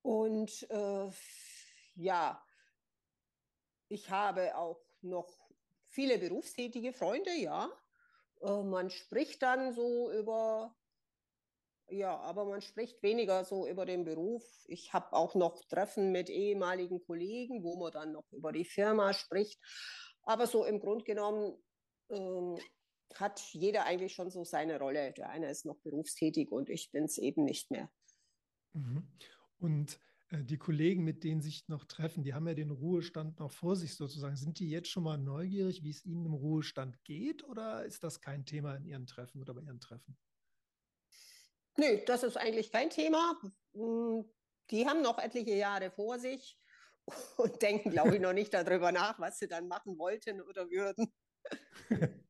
Und 0.01 0.69
äh, 0.69 1.09
ja, 1.95 2.45
ich 3.87 4.09
habe 4.09 4.55
auch 4.55 4.81
noch 5.01 5.49
viele 5.87 6.19
berufstätige 6.19 6.93
Freunde, 6.93 7.31
ja. 7.31 7.69
Äh, 8.41 8.63
man 8.63 8.89
spricht 8.89 9.41
dann 9.41 9.73
so 9.73 10.11
über 10.11 10.75
ja, 11.89 12.17
aber 12.19 12.45
man 12.45 12.61
spricht 12.61 13.01
weniger 13.03 13.45
so 13.45 13.67
über 13.67 13.85
den 13.85 14.05
Beruf. 14.05 14.43
Ich 14.67 14.93
habe 14.93 15.13
auch 15.13 15.35
noch 15.35 15.63
Treffen 15.65 16.11
mit 16.11 16.29
ehemaligen 16.29 17.03
Kollegen, 17.05 17.63
wo 17.63 17.77
man 17.77 17.91
dann 17.91 18.11
noch 18.13 18.25
über 18.31 18.51
die 18.51 18.65
Firma 18.65 19.13
spricht. 19.13 19.59
Aber 20.23 20.47
so 20.47 20.65
im 20.65 20.79
Grunde 20.79 21.05
genommen 21.05 21.53
ähm, 22.09 22.57
hat 23.13 23.39
jeder 23.51 23.85
eigentlich 23.85 24.13
schon 24.13 24.31
so 24.31 24.43
seine 24.43 24.79
Rolle. 24.79 25.13
Der 25.13 25.29
eine 25.29 25.49
ist 25.49 25.65
noch 25.65 25.77
berufstätig 25.77 26.51
und 26.51 26.69
ich 26.69 26.91
bin 26.91 27.03
es 27.03 27.17
eben 27.17 27.45
nicht 27.45 27.69
mehr. 27.69 27.89
Mhm. 28.73 29.07
Und 29.59 29.99
äh, 30.29 30.43
die 30.43 30.57
Kollegen, 30.57 31.03
mit 31.03 31.23
denen 31.23 31.41
sich 31.41 31.67
noch 31.67 31.85
treffen, 31.85 32.23
die 32.23 32.33
haben 32.33 32.47
ja 32.47 32.55
den 32.55 32.71
Ruhestand 32.71 33.39
noch 33.39 33.51
vor 33.51 33.75
sich 33.75 33.95
sozusagen. 33.95 34.35
Sind 34.35 34.59
die 34.59 34.69
jetzt 34.69 34.89
schon 34.89 35.03
mal 35.03 35.17
neugierig, 35.17 35.83
wie 35.83 35.91
es 35.91 36.03
ihnen 36.03 36.25
im 36.25 36.33
Ruhestand 36.33 37.03
geht 37.03 37.43
oder 37.43 37.85
ist 37.85 38.03
das 38.03 38.21
kein 38.21 38.45
Thema 38.45 38.75
in 38.75 38.85
ihren 38.85 39.05
Treffen 39.05 39.39
oder 39.39 39.53
bei 39.53 39.61
ihren 39.61 39.79
Treffen? 39.79 40.17
Nö, 41.77 41.99
das 42.05 42.23
ist 42.23 42.37
eigentlich 42.37 42.71
kein 42.71 42.89
Thema. 42.89 43.39
Hm, 43.73 44.25
die 44.71 44.87
haben 44.87 45.01
noch 45.01 45.19
etliche 45.19 45.55
Jahre 45.55 45.91
vor 45.91 46.19
sich 46.19 46.59
und 47.37 47.61
denken, 47.61 47.91
glaube 47.91 48.15
ich, 48.15 48.21
noch 48.21 48.33
nicht 48.33 48.53
darüber 48.53 48.91
nach, 48.91 49.19
was 49.19 49.39
sie 49.39 49.47
dann 49.47 49.67
machen 49.67 49.97
wollten 49.97 50.41
oder 50.41 50.69
würden. 50.69 51.13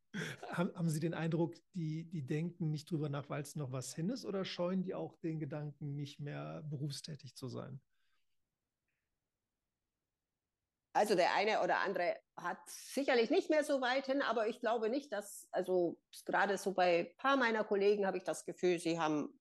haben 0.50 0.90
Sie 0.90 1.00
den 1.00 1.14
Eindruck, 1.14 1.56
die, 1.74 2.06
die 2.06 2.26
denken 2.26 2.72
nicht 2.72 2.90
drüber 2.90 3.10
nach, 3.10 3.30
weil 3.30 3.42
es 3.42 3.56
noch 3.56 3.72
was 3.72 3.94
hin 3.94 4.10
ist, 4.10 4.26
oder 4.26 4.46
scheuen 4.46 4.82
die 4.82 4.96
auch 4.96 5.18
den 5.18 5.40
Gedanken, 5.40 5.96
nicht 5.96 6.20
mehr 6.20 6.64
berufstätig 6.64 7.36
zu 7.36 7.48
sein? 7.48 7.82
Also 10.96 11.14
der 11.14 11.34
eine 11.34 11.62
oder 11.62 11.80
andere 11.80 12.16
hat 12.38 12.58
sicherlich 12.70 13.30
nicht 13.30 13.50
mehr 13.50 13.66
so 13.66 13.82
weit 13.82 14.06
hin, 14.06 14.22
aber 14.22 14.48
ich 14.48 14.62
glaube 14.62 14.90
nicht, 14.90 15.12
dass, 15.12 15.46
also 15.52 16.00
gerade 16.24 16.58
so 16.58 16.72
bei 16.74 17.00
ein 17.00 17.18
paar 17.18 17.36
meiner 17.36 17.66
Kollegen 17.66 18.08
habe 18.08 18.18
ich 18.18 18.24
das 18.24 18.46
Gefühl, 18.46 18.80
sie 18.80 18.98
haben 18.98 19.38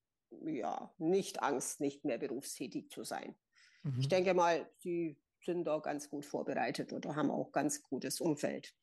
ja, 0.47 0.93
nicht 0.99 1.45
Angst, 1.45 1.81
nicht 1.81 2.05
mehr 2.05 2.19
berufstätig 2.19 2.91
zu 2.91 3.05
sein. 3.05 3.37
Mhm. 3.85 4.01
Ich 4.01 4.09
denke 4.09 4.35
mal, 4.35 4.69
Sie 4.81 5.17
sind 5.45 5.63
da 5.63 5.79
ganz 5.79 6.11
gut 6.11 6.27
vorbereitet 6.27 6.93
oder 6.93 7.15
haben 7.15 7.31
auch 7.31 7.53
ganz 7.53 7.85
gutes 7.85 8.21
Umfeld. 8.21 8.75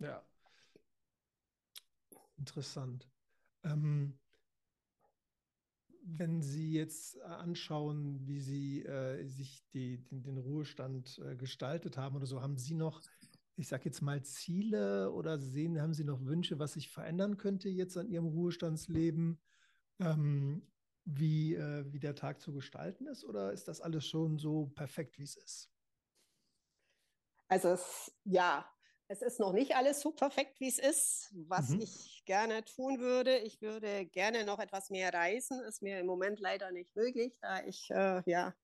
Ja. 0.00 0.26
Interessant. 2.38 3.08
Ähm, 3.62 4.18
wenn 6.16 6.42
Sie 6.42 6.72
jetzt 6.72 7.20
anschauen, 7.22 8.26
wie 8.26 8.40
Sie 8.40 8.84
äh, 8.84 9.24
sich 9.26 9.64
die, 9.72 9.98
den, 10.06 10.22
den 10.22 10.38
Ruhestand 10.38 11.18
äh, 11.24 11.36
gestaltet 11.36 11.96
haben 11.96 12.16
oder 12.16 12.26
so, 12.26 12.40
haben 12.40 12.56
Sie 12.56 12.74
noch, 12.74 13.02
ich 13.56 13.68
sage 13.68 13.84
jetzt 13.86 14.00
mal, 14.00 14.22
Ziele 14.22 15.12
oder 15.12 15.38
sehen, 15.38 15.80
haben 15.80 15.94
Sie 15.94 16.04
noch 16.04 16.24
Wünsche, 16.24 16.58
was 16.58 16.74
sich 16.74 16.88
verändern 16.90 17.36
könnte 17.36 17.68
jetzt 17.68 17.96
an 17.96 18.08
Ihrem 18.08 18.26
Ruhestandsleben? 18.26 19.40
Ähm, 20.00 20.62
wie, 21.04 21.54
äh, 21.54 21.90
wie 21.92 22.00
der 22.00 22.14
Tag 22.14 22.40
zu 22.40 22.52
gestalten 22.52 23.06
ist? 23.06 23.24
Oder 23.24 23.52
ist 23.52 23.68
das 23.68 23.80
alles 23.80 24.06
schon 24.06 24.38
so 24.38 24.66
perfekt, 24.66 25.18
wie 25.18 25.24
es 25.24 25.36
ist? 25.36 25.70
Also 27.48 27.68
es, 27.68 28.12
ja, 28.24 28.70
es 29.08 29.22
ist 29.22 29.40
noch 29.40 29.52
nicht 29.52 29.74
alles 29.74 30.00
so 30.00 30.12
perfekt, 30.12 30.60
wie 30.60 30.68
es 30.68 30.78
ist. 30.78 31.34
Was 31.48 31.70
mhm. 31.70 31.80
ich 31.80 32.22
gerne 32.26 32.62
tun 32.64 33.00
würde, 33.00 33.38
ich 33.38 33.60
würde 33.62 34.04
gerne 34.06 34.44
noch 34.44 34.58
etwas 34.58 34.90
mehr 34.90 35.12
reisen. 35.12 35.60
Ist 35.60 35.82
mir 35.82 36.00
im 36.00 36.06
Moment 36.06 36.40
leider 36.40 36.70
nicht 36.70 36.94
möglich, 36.94 37.34
da 37.40 37.64
ich 37.64 37.90
äh, 37.90 38.22
ja 38.26 38.54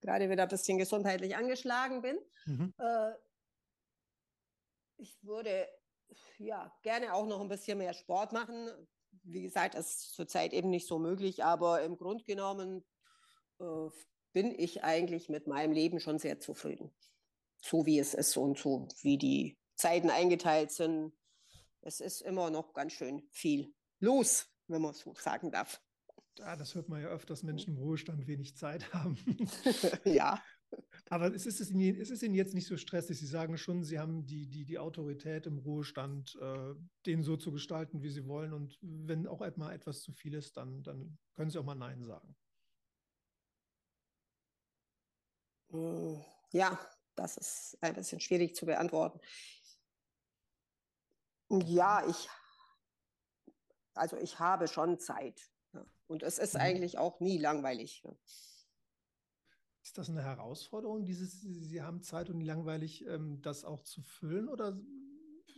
gerade 0.00 0.30
wieder 0.30 0.44
ein 0.44 0.48
bisschen 0.48 0.78
gesundheitlich 0.78 1.36
angeschlagen 1.36 2.00
bin. 2.02 2.18
Mhm. 2.46 2.74
Äh, 2.78 3.12
ich 4.98 5.18
würde 5.22 5.68
ja 6.38 6.72
gerne 6.82 7.12
auch 7.12 7.26
noch 7.26 7.40
ein 7.40 7.48
bisschen 7.48 7.78
mehr 7.78 7.92
Sport 7.92 8.32
machen. 8.32 8.70
Wie 9.24 9.42
gesagt, 9.42 9.74
das 9.74 9.88
ist 9.88 10.14
zurzeit 10.14 10.52
eben 10.52 10.70
nicht 10.70 10.86
so 10.86 11.00
möglich, 11.00 11.42
aber 11.42 11.82
im 11.82 11.96
Grunde 11.96 12.22
genommen 12.22 12.84
äh, 13.58 13.88
bin 14.32 14.54
ich 14.56 14.84
eigentlich 14.84 15.28
mit 15.28 15.48
meinem 15.48 15.72
Leben 15.72 15.98
schon 15.98 16.20
sehr 16.20 16.38
zufrieden. 16.38 16.94
So 17.60 17.84
wie 17.84 17.98
es 17.98 18.14
ist 18.14 18.36
und 18.36 18.58
so 18.58 18.86
wie 19.02 19.18
die 19.18 19.57
Zeiten 19.78 20.10
eingeteilt 20.10 20.72
sind. 20.72 21.12
Es 21.80 22.00
ist 22.00 22.20
immer 22.20 22.50
noch 22.50 22.74
ganz 22.74 22.92
schön 22.92 23.22
viel 23.30 23.74
los, 24.00 24.46
wenn 24.66 24.82
man 24.82 24.92
so 24.92 25.14
sagen 25.14 25.50
darf. 25.50 25.80
Ja, 26.38 26.54
das 26.54 26.74
hört 26.74 26.88
man 26.88 27.00
ja 27.02 27.08
öfter, 27.08 27.28
dass 27.28 27.42
Menschen 27.42 27.76
im 27.76 27.82
Ruhestand 27.82 28.26
wenig 28.26 28.56
Zeit 28.56 28.92
haben. 28.92 29.16
ja. 30.04 30.42
Aber 31.10 31.34
es 31.34 31.46
ist, 31.46 31.60
es, 31.60 31.70
Ihnen, 31.70 32.00
es 32.00 32.10
ist 32.10 32.22
Ihnen 32.22 32.34
jetzt 32.34 32.54
nicht 32.54 32.66
so 32.66 32.76
stressig. 32.76 33.18
Sie 33.18 33.26
sagen 33.26 33.56
schon, 33.56 33.82
Sie 33.82 33.98
haben 33.98 34.26
die, 34.26 34.46
die, 34.46 34.64
die 34.64 34.78
Autorität 34.78 35.46
im 35.46 35.58
Ruhestand, 35.58 36.36
äh, 36.40 36.74
den 37.06 37.22
so 37.22 37.36
zu 37.36 37.50
gestalten, 37.50 38.02
wie 38.02 38.10
Sie 38.10 38.26
wollen. 38.26 38.52
Und 38.52 38.78
wenn 38.82 39.26
auch 39.26 39.40
mal 39.56 39.72
etwas 39.72 40.02
zu 40.02 40.12
viel 40.12 40.34
ist, 40.34 40.56
dann, 40.56 40.82
dann 40.82 41.18
können 41.34 41.50
Sie 41.50 41.58
auch 41.58 41.64
mal 41.64 41.74
Nein 41.74 42.04
sagen. 42.04 42.36
Hm, 45.70 46.22
ja, 46.52 46.78
das 47.14 47.36
ist 47.36 47.78
ein 47.80 47.94
bisschen 47.94 48.20
schwierig 48.20 48.54
zu 48.54 48.66
beantworten. 48.66 49.20
Ja, 51.50 52.06
ich, 52.06 52.28
also 53.94 54.16
ich 54.16 54.38
habe 54.38 54.68
schon 54.68 54.98
Zeit. 54.98 55.50
Ja. 55.72 55.84
Und 56.06 56.22
es 56.22 56.38
ist 56.38 56.54
mhm. 56.54 56.60
eigentlich 56.60 56.98
auch 56.98 57.20
nie 57.20 57.38
langweilig. 57.38 58.02
Ja. 58.04 58.12
Ist 59.82 59.96
das 59.96 60.10
eine 60.10 60.22
Herausforderung, 60.22 61.04
dieses, 61.04 61.40
Sie 61.40 61.80
haben 61.80 62.02
Zeit 62.02 62.28
und 62.28 62.42
langweilig, 62.42 63.06
ähm, 63.06 63.40
das 63.40 63.64
auch 63.64 63.82
zu 63.82 64.02
füllen? 64.02 64.48
Oder 64.48 64.78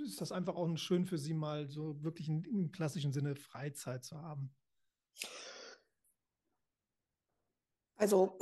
ist 0.04 0.20
das 0.20 0.30
einfach 0.30 0.54
auch 0.54 0.76
schön 0.76 1.06
für 1.06 1.18
Sie 1.18 1.34
mal 1.34 1.68
so 1.68 2.02
wirklich 2.02 2.28
in, 2.28 2.44
im 2.44 2.70
klassischen 2.70 3.12
Sinne 3.12 3.34
Freizeit 3.34 4.04
zu 4.04 4.20
haben? 4.20 4.54
Also 7.96 8.38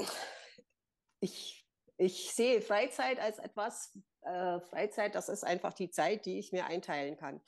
ich, 1.21 1.58
ich 1.99 2.33
sehe 2.33 2.63
Freizeit 2.63 3.19
als 3.19 3.39
etwas, 3.39 3.99
äh, 4.23 4.61
Freizeit, 4.61 5.15
das 5.15 5.29
ist 5.29 5.45
einfach 5.45 5.75
die 5.75 5.91
Zeit, 5.91 6.25
die 6.25 6.39
ich 6.39 6.53
mir 6.53 6.67
einteilen 6.67 7.17
kann. 7.17 7.41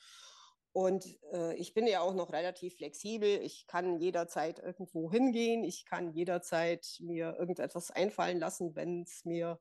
Und 0.73 1.05
äh, 1.33 1.55
ich 1.55 1.73
bin 1.73 1.87
ja 1.87 2.01
auch 2.01 2.13
noch 2.13 2.31
relativ 2.31 2.75
flexibel. 2.77 3.41
Ich 3.41 3.65
kann 3.67 3.99
jederzeit 3.99 4.59
irgendwo 4.59 5.11
hingehen. 5.11 5.63
Ich 5.63 5.85
kann 5.85 6.13
jederzeit 6.13 6.85
mir 6.99 7.35
irgendetwas 7.37 7.91
einfallen 7.91 8.39
lassen, 8.39 8.75
wenn 8.75 9.03
es 9.03 9.25
mir, 9.25 9.59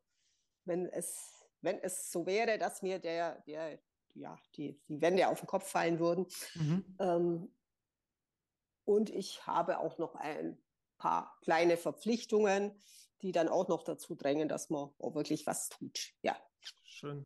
wenn 0.65 0.87
es, 0.87 1.47
wenn 1.63 1.79
es 1.81 2.11
so 2.11 2.27
wäre, 2.27 2.59
dass 2.59 2.83
mir 2.83 2.99
der, 3.01 3.41
der, 3.43 3.81
ja, 4.15 4.39
die, 4.57 4.81
die 4.89 5.01
Wände 5.01 5.29
auf 5.29 5.41
den 5.41 5.49
Kopf 5.49 5.69
fallen 5.69 5.99
würden. 5.99 6.27
Mhm. 6.55 6.97
Ähm, 7.01 7.55
und 8.85 9.11
ich 9.11 9.47
habe 9.47 9.79
auch 9.79 9.99
noch 9.99 10.15
ein 10.15 10.61
paar 10.99 11.37
kleine 11.43 11.77
Verpflichtungen, 11.77 12.81
die 13.23 13.33
dann 13.33 13.49
auch 13.49 13.69
noch 13.69 13.85
dazu 13.85 14.15
drängen, 14.15 14.49
dass 14.49 14.71
man 14.71 14.91
auch 14.99 15.15
wirklich 15.15 15.47
was 15.47 15.69
tut. 15.69 16.12
Ja. 16.23 16.37
Schön. 16.85 17.25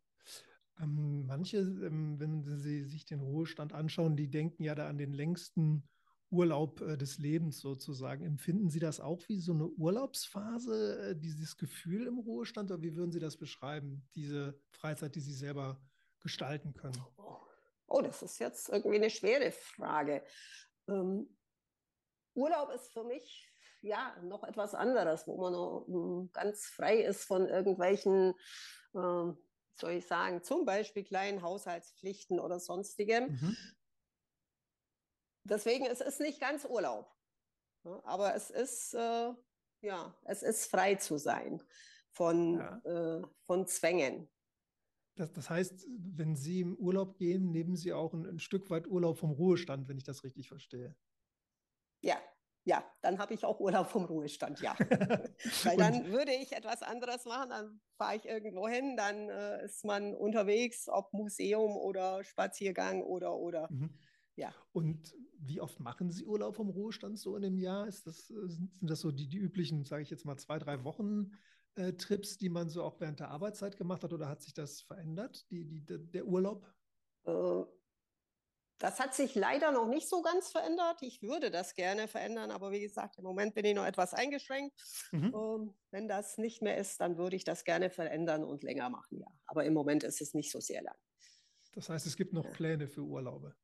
Ähm, 0.79 1.25
manche, 1.25 1.57
ähm, 1.57 2.19
wenn 2.19 2.43
Sie 2.43 2.83
sich 2.83 3.05
den 3.05 3.21
Ruhestand 3.21 3.73
anschauen, 3.73 4.15
die 4.15 4.29
denken 4.29 4.63
ja 4.63 4.75
da 4.75 4.87
an 4.87 4.97
den 4.97 5.13
längsten 5.13 5.87
Urlaub 6.31 6.81
äh, 6.81 6.97
des 6.97 7.17
Lebens 7.17 7.59
sozusagen. 7.59 8.25
Empfinden 8.25 8.69
Sie 8.69 8.79
das 8.79 8.99
auch 8.99 9.21
wie 9.27 9.39
so 9.39 9.53
eine 9.53 9.67
Urlaubsphase, 9.67 11.11
äh, 11.11 11.15
dieses 11.15 11.55
Gefühl 11.57 12.07
im 12.07 12.19
Ruhestand? 12.19 12.71
Oder 12.71 12.81
wie 12.81 12.95
würden 12.95 13.11
Sie 13.11 13.19
das 13.19 13.37
beschreiben, 13.37 14.07
diese 14.15 14.59
Freizeit, 14.71 15.15
die 15.15 15.21
Sie 15.21 15.33
selber 15.33 15.79
gestalten 16.19 16.73
können? 16.73 17.01
Oh, 17.87 18.01
das 18.01 18.21
ist 18.21 18.39
jetzt 18.39 18.69
irgendwie 18.69 18.97
eine 18.97 19.09
schwere 19.09 19.51
Frage. 19.51 20.23
Ähm, 20.87 21.29
Urlaub 22.33 22.69
ist 22.71 22.91
für 22.91 23.03
mich 23.03 23.49
ja 23.85 24.15
noch 24.23 24.43
etwas 24.43 24.73
anderes, 24.73 25.27
wo 25.27 25.37
man 25.37 25.53
noch, 25.53 25.85
hm, 25.87 26.29
ganz 26.33 26.65
frei 26.65 26.97
ist 26.97 27.23
von 27.23 27.47
irgendwelchen 27.47 28.33
ähm, 28.93 29.37
soll 29.79 29.91
ich 29.91 30.07
sagen, 30.07 30.41
zum 30.41 30.65
Beispiel 30.65 31.03
kleinen 31.03 31.41
Haushaltspflichten 31.41 32.39
oder 32.39 32.59
sonstigem. 32.59 33.31
Mhm. 33.31 33.57
Deswegen 35.43 35.85
es 35.85 36.01
ist 36.01 36.07
es 36.07 36.19
nicht 36.19 36.39
ganz 36.39 36.65
Urlaub, 36.65 37.13
aber 37.83 38.35
es 38.35 38.49
ist 38.49 38.93
äh, 38.93 39.33
ja, 39.81 40.17
es 40.23 40.43
ist 40.43 40.65
frei 40.65 40.95
zu 40.95 41.17
sein 41.17 41.61
von, 42.09 42.55
ja. 42.55 42.77
äh, 42.85 43.21
von 43.45 43.67
Zwängen. 43.67 44.29
Das, 45.15 45.31
das, 45.31 45.49
heißt, 45.49 45.87
wenn 45.87 46.35
Sie 46.35 46.61
im 46.61 46.75
Urlaub 46.75 47.17
gehen, 47.17 47.51
nehmen 47.51 47.75
Sie 47.77 47.93
auch 47.93 48.13
ein, 48.13 48.25
ein 48.25 48.39
Stück 48.39 48.69
weit 48.69 48.87
Urlaub 48.87 49.17
vom 49.17 49.31
Ruhestand, 49.31 49.87
wenn 49.87 49.97
ich 49.97 50.03
das 50.03 50.23
richtig 50.23 50.49
verstehe. 50.49 50.95
Ja, 52.01 52.17
ja, 52.65 52.83
dann 53.01 53.19
habe 53.19 53.33
ich 53.35 53.45
auch 53.45 53.59
Urlaub 53.59 53.87
vom 53.87 54.05
Ruhestand, 54.05 54.59
ja. 54.59 54.75
Weil 55.63 55.77
dann 55.77 56.11
würde 56.11 56.33
ich 56.33 56.51
etwas 56.51 56.81
anderes 56.81 57.25
machen, 57.25 57.51
dann 57.51 57.79
fahre 57.97 58.17
ich 58.17 58.25
irgendwo 58.25 58.67
hin, 58.67 58.97
dann 58.97 59.29
äh, 59.29 59.63
ist 59.65 59.85
man 59.85 60.15
unterwegs, 60.15 60.89
ob 60.89 61.13
Museum 61.13 61.77
oder 61.77 62.23
Spaziergang 62.23 63.03
oder 63.03 63.35
oder. 63.35 63.71
Mhm. 63.71 63.91
Ja. 64.35 64.53
Und 64.73 65.15
wie 65.37 65.61
oft 65.61 65.79
machen 65.79 66.09
Sie 66.11 66.25
Urlaub 66.25 66.55
vom 66.55 66.69
Ruhestand 66.69 67.19
so 67.19 67.37
in 67.37 67.45
einem 67.45 67.59
Jahr? 67.59 67.87
Ist 67.87 68.07
das, 68.07 68.31
äh, 68.31 68.47
sind 68.47 68.71
das 68.81 68.99
so 68.99 69.11
die, 69.11 69.27
die 69.27 69.37
üblichen, 69.37 69.85
sage 69.85 70.01
ich 70.01 70.09
jetzt 70.09 70.25
mal, 70.25 70.37
zwei, 70.37 70.57
drei 70.57 70.83
Wochen 70.83 71.31
äh, 71.75 71.93
Trips, 71.93 72.37
die 72.37 72.49
man 72.49 72.67
so 72.67 72.83
auch 72.83 72.99
während 72.99 73.19
der 73.19 73.29
Arbeitszeit 73.29 73.77
gemacht 73.77 74.03
hat 74.03 74.11
oder 74.11 74.27
hat 74.27 74.41
sich 74.41 74.55
das 74.55 74.81
verändert, 74.81 75.49
die, 75.51 75.65
die, 75.65 75.85
der 75.85 76.25
Urlaub? 76.25 76.67
Äh, 77.25 77.63
das 78.77 78.99
hat 78.99 79.13
sich 79.15 79.35
leider 79.35 79.71
noch 79.71 79.87
nicht 79.87 80.09
so 80.09 80.21
ganz 80.21 80.51
verändert. 80.51 81.01
Ich 81.01 81.21
würde 81.21 81.49
das 81.49 81.75
gerne 81.75 82.07
verändern, 82.07 82.51
aber 82.51 82.71
wie 82.71 82.81
gesagt, 82.81 83.17
im 83.17 83.23
Moment 83.23 83.55
bin 83.55 83.65
ich 83.65 83.73
noch 83.73 83.85
etwas 83.85 84.13
eingeschränkt. 84.13 84.75
Mhm. 85.11 85.33
Ähm, 85.33 85.73
wenn 85.91 86.07
das 86.07 86.37
nicht 86.37 86.61
mehr 86.61 86.77
ist, 86.77 86.99
dann 86.99 87.17
würde 87.17 87.35
ich 87.35 87.45
das 87.45 87.63
gerne 87.63 87.89
verändern 87.89 88.43
und 88.43 88.63
länger 88.63 88.89
machen, 88.89 89.19
ja. 89.19 89.27
Aber 89.45 89.63
im 89.63 89.73
Moment 89.73 90.03
ist 90.03 90.21
es 90.21 90.33
nicht 90.33 90.51
so 90.51 90.59
sehr 90.59 90.81
lang. 90.81 90.95
Das 91.73 91.89
heißt, 91.89 92.05
es 92.05 92.17
gibt 92.17 92.33
noch. 92.33 92.49
Pläne 92.51 92.87
für 92.87 93.01
Urlaube? 93.01 93.55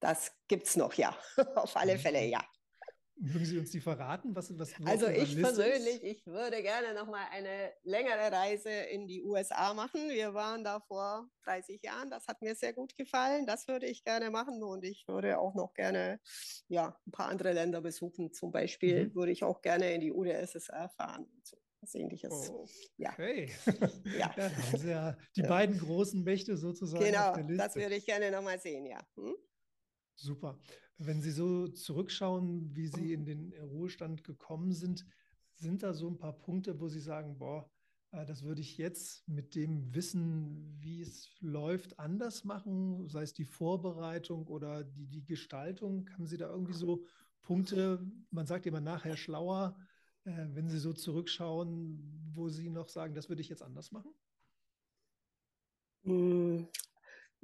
Das 0.00 0.32
gibt 0.48 0.66
es 0.66 0.76
noch, 0.76 0.94
ja. 0.94 1.16
Auf 1.56 1.76
alle 1.76 1.94
mhm. 1.94 2.00
Fälle, 2.00 2.24
ja. 2.24 2.44
Mögen 3.20 3.44
Sie 3.44 3.58
uns 3.58 3.70
die 3.70 3.80
verraten? 3.80 4.34
Was, 4.36 4.56
was 4.58 4.72
also 4.84 5.08
ich 5.08 5.40
persönlich, 5.40 6.02
ich 6.04 6.26
würde 6.26 6.62
gerne 6.62 6.94
noch 6.94 7.06
mal 7.06 7.26
eine 7.32 7.72
längere 7.82 8.30
Reise 8.30 8.70
in 8.70 9.08
die 9.08 9.22
USA 9.22 9.74
machen. 9.74 10.08
Wir 10.10 10.34
waren 10.34 10.62
da 10.62 10.80
vor 10.80 11.28
30 11.44 11.82
Jahren. 11.82 12.10
Das 12.10 12.28
hat 12.28 12.40
mir 12.42 12.54
sehr 12.54 12.72
gut 12.72 12.94
gefallen. 12.96 13.46
Das 13.46 13.66
würde 13.66 13.86
ich 13.86 14.04
gerne 14.04 14.30
machen 14.30 14.62
und 14.62 14.84
ich 14.84 15.06
würde 15.08 15.38
auch 15.38 15.54
noch 15.54 15.74
gerne 15.74 16.20
ja, 16.68 16.96
ein 17.06 17.10
paar 17.10 17.28
andere 17.28 17.52
Länder 17.52 17.80
besuchen. 17.80 18.32
Zum 18.32 18.52
Beispiel 18.52 19.06
mhm. 19.06 19.14
würde 19.14 19.32
ich 19.32 19.42
auch 19.42 19.62
gerne 19.62 19.92
in 19.94 20.00
die 20.00 20.12
UdSSR 20.12 20.88
fahren. 20.88 21.26
So 21.42 21.56
was 21.80 21.94
ähnliches. 21.94 22.50
Oh, 22.50 22.66
okay. 22.98 23.50
Ja. 24.18 24.34
ja. 24.84 25.16
die 25.36 25.40
ja. 25.40 25.48
beiden 25.48 25.78
großen 25.78 26.22
Mächte 26.22 26.56
sozusagen 26.56 27.04
genau, 27.04 27.36
das 27.56 27.76
würde 27.76 27.96
ich 27.96 28.06
gerne 28.06 28.30
noch 28.30 28.42
mal 28.42 28.58
sehen, 28.58 28.86
ja. 28.86 29.00
Hm? 29.16 29.34
Super. 30.20 30.58
Wenn 30.98 31.20
Sie 31.20 31.30
so 31.30 31.68
zurückschauen, 31.68 32.74
wie 32.74 32.88
Sie 32.88 33.12
in 33.12 33.24
den 33.24 33.52
Ruhestand 33.62 34.24
gekommen 34.24 34.72
sind, 34.72 35.06
sind 35.54 35.84
da 35.84 35.94
so 35.94 36.08
ein 36.08 36.18
paar 36.18 36.32
Punkte, 36.32 36.80
wo 36.80 36.88
Sie 36.88 36.98
sagen, 36.98 37.38
boah, 37.38 37.70
äh, 38.10 38.26
das 38.26 38.42
würde 38.42 38.60
ich 38.60 38.78
jetzt 38.78 39.28
mit 39.28 39.54
dem 39.54 39.94
Wissen, 39.94 40.76
wie 40.80 41.02
es 41.02 41.30
läuft, 41.38 42.00
anders 42.00 42.42
machen, 42.42 43.08
sei 43.08 43.22
es 43.22 43.32
die 43.32 43.44
Vorbereitung 43.44 44.48
oder 44.48 44.82
die, 44.82 45.06
die 45.06 45.24
Gestaltung. 45.24 46.10
Haben 46.10 46.26
Sie 46.26 46.36
da 46.36 46.50
irgendwie 46.50 46.74
so 46.74 47.04
Punkte, 47.42 48.04
man 48.30 48.46
sagt 48.46 48.66
immer 48.66 48.80
nachher 48.80 49.16
schlauer, 49.16 49.76
äh, 50.24 50.46
wenn 50.50 50.68
Sie 50.68 50.78
so 50.78 50.92
zurückschauen, 50.92 52.32
wo 52.34 52.48
Sie 52.48 52.70
noch 52.70 52.88
sagen, 52.88 53.14
das 53.14 53.28
würde 53.28 53.42
ich 53.42 53.48
jetzt 53.48 53.62
anders 53.62 53.92
machen? 53.92 54.12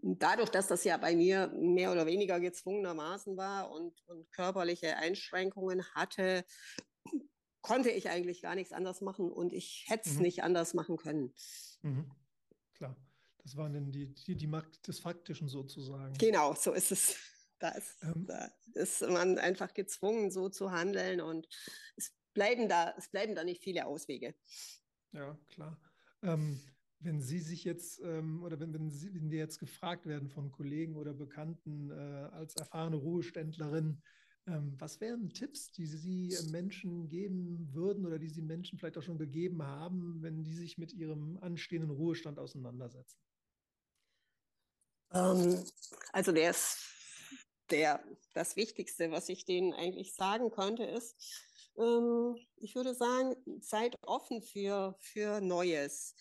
Dadurch, 0.06 0.50
dass 0.50 0.66
das 0.66 0.84
ja 0.84 0.98
bei 0.98 1.16
mir 1.16 1.48
mehr 1.56 1.90
oder 1.90 2.04
weniger 2.04 2.38
gezwungenermaßen 2.38 3.38
war 3.38 3.70
und, 3.70 4.02
und 4.06 4.30
körperliche 4.32 4.98
Einschränkungen 4.98 5.82
hatte, 5.94 6.44
konnte 7.62 7.90
ich 7.90 8.10
eigentlich 8.10 8.42
gar 8.42 8.54
nichts 8.54 8.74
anders 8.74 9.00
machen 9.00 9.32
und 9.32 9.54
ich 9.54 9.86
hätte 9.88 10.10
es 10.10 10.16
mhm. 10.16 10.22
nicht 10.22 10.42
anders 10.42 10.74
machen 10.74 10.98
können. 10.98 11.32
Mhm. 11.80 12.10
Klar, 12.74 12.94
das 13.38 13.56
waren 13.56 13.72
dann 13.72 13.92
die, 13.92 14.12
die, 14.12 14.36
die 14.36 14.46
Markt 14.46 14.86
des 14.86 14.98
Faktischen 15.00 15.48
sozusagen. 15.48 16.12
Genau, 16.18 16.54
so 16.54 16.72
ist 16.72 16.92
es. 16.92 17.16
Da 17.58 17.70
ist, 17.70 18.02
ähm. 18.02 18.26
da 18.26 18.50
ist 18.74 19.00
man 19.00 19.38
einfach 19.38 19.72
gezwungen, 19.72 20.30
so 20.30 20.50
zu 20.50 20.70
handeln 20.70 21.22
und 21.22 21.48
es 21.96 22.12
bleiben 22.34 22.68
da, 22.68 22.94
es 22.98 23.08
bleiben 23.08 23.34
da 23.34 23.42
nicht 23.42 23.62
viele 23.62 23.86
Auswege. 23.86 24.34
Ja, 25.12 25.38
klar. 25.48 25.80
Ähm, 26.22 26.60
wenn 27.04 27.20
Sie 27.20 27.38
sich 27.38 27.64
jetzt 27.64 28.00
ähm, 28.02 28.42
oder 28.42 28.58
wenn, 28.58 28.72
wenn, 28.72 28.90
Sie, 28.90 29.14
wenn 29.14 29.28
die 29.28 29.36
jetzt 29.36 29.58
gefragt 29.58 30.06
werden 30.06 30.28
von 30.28 30.50
Kollegen 30.50 30.96
oder 30.96 31.12
Bekannten 31.12 31.90
äh, 31.90 31.94
als 32.32 32.56
erfahrene 32.56 32.96
Ruheständlerin, 32.96 34.02
ähm, 34.46 34.74
was 34.78 35.00
wären 35.00 35.30
Tipps, 35.30 35.70
die 35.70 35.86
Sie 35.86 36.36
Menschen 36.50 37.08
geben 37.08 37.72
würden 37.72 38.06
oder 38.06 38.18
die 38.18 38.28
Sie 38.28 38.42
Menschen 38.42 38.78
vielleicht 38.78 38.98
auch 38.98 39.02
schon 39.02 39.18
gegeben 39.18 39.62
haben, 39.62 40.22
wenn 40.22 40.42
die 40.42 40.54
sich 40.54 40.78
mit 40.78 40.92
ihrem 40.92 41.38
anstehenden 41.38 41.90
Ruhestand 41.90 42.38
auseinandersetzen? 42.38 43.18
Ähm, 45.12 45.64
also 46.12 46.32
der 46.32 46.50
ist 46.50 46.78
der, 47.70 48.04
das 48.34 48.56
Wichtigste, 48.56 49.10
was 49.10 49.28
ich 49.28 49.44
denen 49.44 49.72
eigentlich 49.72 50.14
sagen 50.14 50.50
könnte, 50.50 50.84
ist, 50.84 51.16
ich 51.76 52.76
würde 52.76 52.94
sagen, 52.94 53.34
seid 53.60 53.96
offen 54.02 54.42
für, 54.42 54.96
für 55.00 55.40
Neues. 55.40 56.14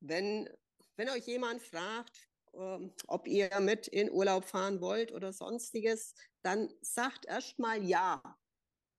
Wenn, 0.00 0.48
wenn 0.96 1.08
euch 1.10 1.26
jemand 1.26 1.62
fragt, 1.62 2.28
ähm, 2.54 2.92
ob 3.06 3.26
ihr 3.26 3.60
mit 3.60 3.88
in 3.88 4.10
Urlaub 4.10 4.44
fahren 4.44 4.80
wollt 4.80 5.12
oder 5.12 5.32
sonstiges, 5.32 6.14
dann 6.42 6.72
sagt 6.80 7.26
erst 7.26 7.58
mal 7.58 7.82
ja. 7.82 8.22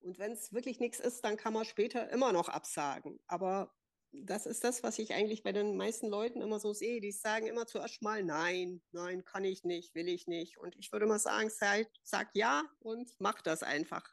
Und 0.01 0.17
wenn 0.17 0.31
es 0.31 0.53
wirklich 0.53 0.79
nichts 0.79 0.99
ist, 0.99 1.21
dann 1.21 1.37
kann 1.37 1.53
man 1.53 1.65
später 1.65 2.09
immer 2.09 2.31
noch 2.31 2.47
absagen. 2.47 3.19
Aber 3.27 3.73
das 4.11 4.45
ist 4.45 4.63
das, 4.63 4.81
was 4.81 4.97
ich 4.97 5.13
eigentlich 5.13 5.43
bei 5.43 5.51
den 5.51 5.77
meisten 5.77 6.07
Leuten 6.07 6.41
immer 6.41 6.59
so 6.59 6.73
sehe. 6.73 7.01
Die 7.01 7.11
sagen 7.11 7.47
immer 7.47 7.67
zuerst 7.67 8.01
mal 8.01 8.23
nein, 8.23 8.81
nein, 8.91 9.23
kann 9.23 9.43
ich 9.43 9.63
nicht, 9.63 9.93
will 9.95 10.07
ich 10.07 10.27
nicht. 10.27 10.57
Und 10.57 10.75
ich 10.77 10.91
würde 10.91 11.05
mal 11.05 11.19
sagen, 11.19 11.49
sag, 11.49 11.87
sag 12.03 12.29
ja 12.33 12.63
und 12.79 13.11
mach 13.19 13.41
das 13.41 13.61
einfach. 13.61 14.07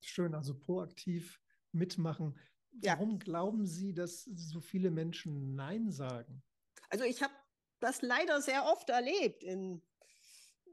Schön, 0.00 0.34
also 0.34 0.58
proaktiv 0.58 1.40
mitmachen. 1.72 2.38
Warum 2.72 3.12
ja. 3.12 3.16
glauben 3.18 3.66
Sie, 3.66 3.92
dass 3.92 4.24
so 4.24 4.60
viele 4.60 4.90
Menschen 4.90 5.54
Nein 5.54 5.90
sagen? 5.90 6.42
Also 6.88 7.04
ich 7.04 7.22
habe 7.22 7.32
das 7.80 8.02
leider 8.02 8.40
sehr 8.40 8.66
oft 8.66 8.88
erlebt 8.90 9.42
in, 9.42 9.82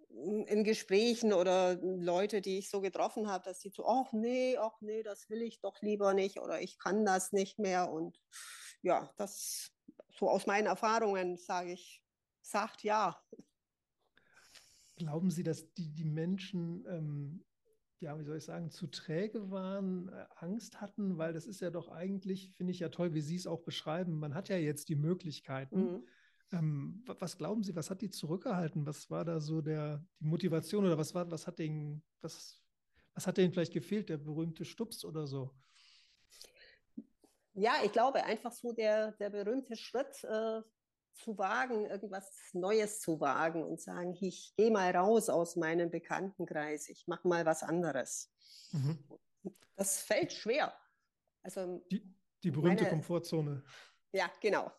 in 0.09 0.63
Gesprächen 0.63 1.33
oder 1.33 1.75
Leute, 1.81 2.41
die 2.41 2.59
ich 2.59 2.69
so 2.69 2.81
getroffen 2.81 3.27
habe, 3.27 3.43
dass 3.43 3.59
die 3.59 3.69
so, 3.69 3.85
ach 3.85 4.11
nee, 4.13 4.57
ach 4.57 4.79
nee, 4.81 5.03
das 5.03 5.29
will 5.29 5.41
ich 5.41 5.59
doch 5.61 5.81
lieber 5.81 6.13
nicht 6.13 6.39
oder 6.39 6.61
ich 6.61 6.77
kann 6.79 7.05
das 7.05 7.31
nicht 7.31 7.59
mehr. 7.59 7.91
Und 7.91 8.19
ja, 8.81 9.11
das 9.17 9.71
so 10.09 10.29
aus 10.29 10.45
meinen 10.47 10.67
Erfahrungen 10.67 11.37
sage 11.37 11.73
ich, 11.73 12.03
sagt 12.41 12.83
ja. 12.83 13.21
Glauben 14.95 15.29
Sie, 15.29 15.43
dass 15.43 15.71
die, 15.73 15.93
die 15.93 16.05
Menschen 16.05 16.85
ähm, 16.87 17.45
ja, 17.99 18.17
wie 18.19 18.23
soll 18.23 18.37
ich 18.37 18.45
sagen, 18.45 18.69
zu 18.69 18.87
träge 18.87 19.49
waren, 19.49 20.09
äh, 20.09 20.25
Angst 20.35 20.81
hatten, 20.81 21.17
weil 21.17 21.33
das 21.33 21.47
ist 21.47 21.61
ja 21.61 21.69
doch 21.69 21.89
eigentlich, 21.89 22.51
finde 22.55 22.71
ich 22.71 22.79
ja 22.79 22.89
toll, 22.89 23.13
wie 23.13 23.21
Sie 23.21 23.35
es 23.35 23.47
auch 23.47 23.63
beschreiben. 23.63 24.19
Man 24.19 24.35
hat 24.35 24.49
ja 24.49 24.57
jetzt 24.57 24.89
die 24.89 24.95
Möglichkeiten. 24.95 25.79
Mhm. 25.79 26.07
Ähm, 26.51 27.03
was 27.05 27.37
glauben 27.37 27.63
Sie, 27.63 27.75
was 27.75 27.89
hat 27.89 28.01
die 28.01 28.09
zurückgehalten? 28.09 28.85
Was 28.85 29.09
war 29.09 29.25
da 29.25 29.39
so 29.39 29.61
der, 29.61 30.05
die 30.19 30.25
Motivation 30.25 30.85
oder 30.85 30.97
was 30.97 31.13
war, 31.13 31.29
was 31.31 31.47
hat 31.47 31.59
den, 31.59 32.03
was, 32.21 32.61
was 33.13 33.27
hat 33.27 33.37
denen 33.37 33.51
vielleicht 33.51 33.73
gefehlt, 33.73 34.09
der 34.09 34.17
berühmte 34.17 34.63
Stups 34.63 35.03
oder 35.03 35.27
so? 35.27 35.53
Ja, 37.53 37.73
ich 37.83 37.91
glaube 37.91 38.23
einfach 38.23 38.51
so 38.51 38.71
der, 38.71 39.13
der 39.13 39.31
berühmte 39.31 39.75
Schritt, 39.75 40.23
äh, 40.23 40.61
zu 41.17 41.37
wagen, 41.37 41.85
irgendwas 41.85 42.31
Neues 42.53 42.99
zu 42.99 43.19
wagen 43.19 43.63
und 43.63 43.81
sagen, 43.81 44.15
ich 44.19 44.53
gehe 44.55 44.71
mal 44.71 44.95
raus 44.95 45.29
aus 45.29 45.55
meinem 45.55 45.89
Bekanntenkreis, 45.89 46.89
ich 46.89 47.07
mache 47.07 47.27
mal 47.27 47.45
was 47.45 47.63
anderes. 47.63 48.31
Mhm. 48.71 48.97
Das 49.75 50.01
fällt 50.01 50.33
schwer. 50.33 50.73
Also 51.43 51.83
die, 51.91 52.13
die 52.43 52.51
berühmte 52.51 52.83
meine, 52.83 52.89
Komfortzone. 52.95 53.63
Ja, 54.11 54.31
genau. 54.41 54.71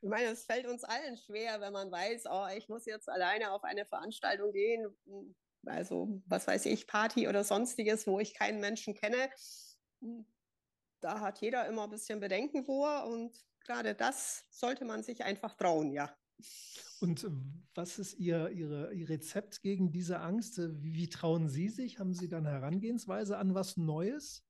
Ich 0.00 0.08
meine, 0.08 0.28
es 0.28 0.44
fällt 0.44 0.66
uns 0.66 0.84
allen 0.84 1.16
schwer, 1.16 1.60
wenn 1.60 1.72
man 1.72 1.90
weiß, 1.90 2.24
oh, 2.30 2.46
ich 2.56 2.68
muss 2.68 2.86
jetzt 2.86 3.08
alleine 3.08 3.52
auf 3.52 3.64
eine 3.64 3.84
Veranstaltung 3.86 4.52
gehen, 4.52 4.94
also 5.64 6.22
was 6.26 6.46
weiß 6.46 6.66
ich, 6.66 6.86
Party 6.86 7.28
oder 7.28 7.44
sonstiges, 7.44 8.06
wo 8.06 8.20
ich 8.20 8.34
keinen 8.34 8.60
Menschen 8.60 8.94
kenne. 8.94 9.30
Da 11.00 11.20
hat 11.20 11.40
jeder 11.40 11.66
immer 11.66 11.84
ein 11.84 11.90
bisschen 11.90 12.20
Bedenken 12.20 12.64
vor 12.64 13.04
und 13.06 13.36
gerade 13.66 13.94
das 13.94 14.44
sollte 14.50 14.84
man 14.84 15.02
sich 15.02 15.24
einfach 15.24 15.54
trauen, 15.54 15.92
ja. 15.92 16.14
Und 17.00 17.24
äh, 17.24 17.30
was 17.74 17.98
ist 17.98 18.14
Ihr, 18.14 18.50
Ihre, 18.50 18.92
Ihr 18.92 19.08
Rezept 19.08 19.62
gegen 19.62 19.90
diese 19.90 20.20
Angst? 20.20 20.58
Äh, 20.58 20.82
wie, 20.82 20.94
wie 20.94 21.08
trauen 21.08 21.48
Sie 21.48 21.68
sich? 21.68 21.98
Haben 21.98 22.14
Sie 22.14 22.28
dann 22.28 22.46
Herangehensweise 22.46 23.36
an 23.38 23.54
was 23.54 23.76
Neues? 23.76 24.44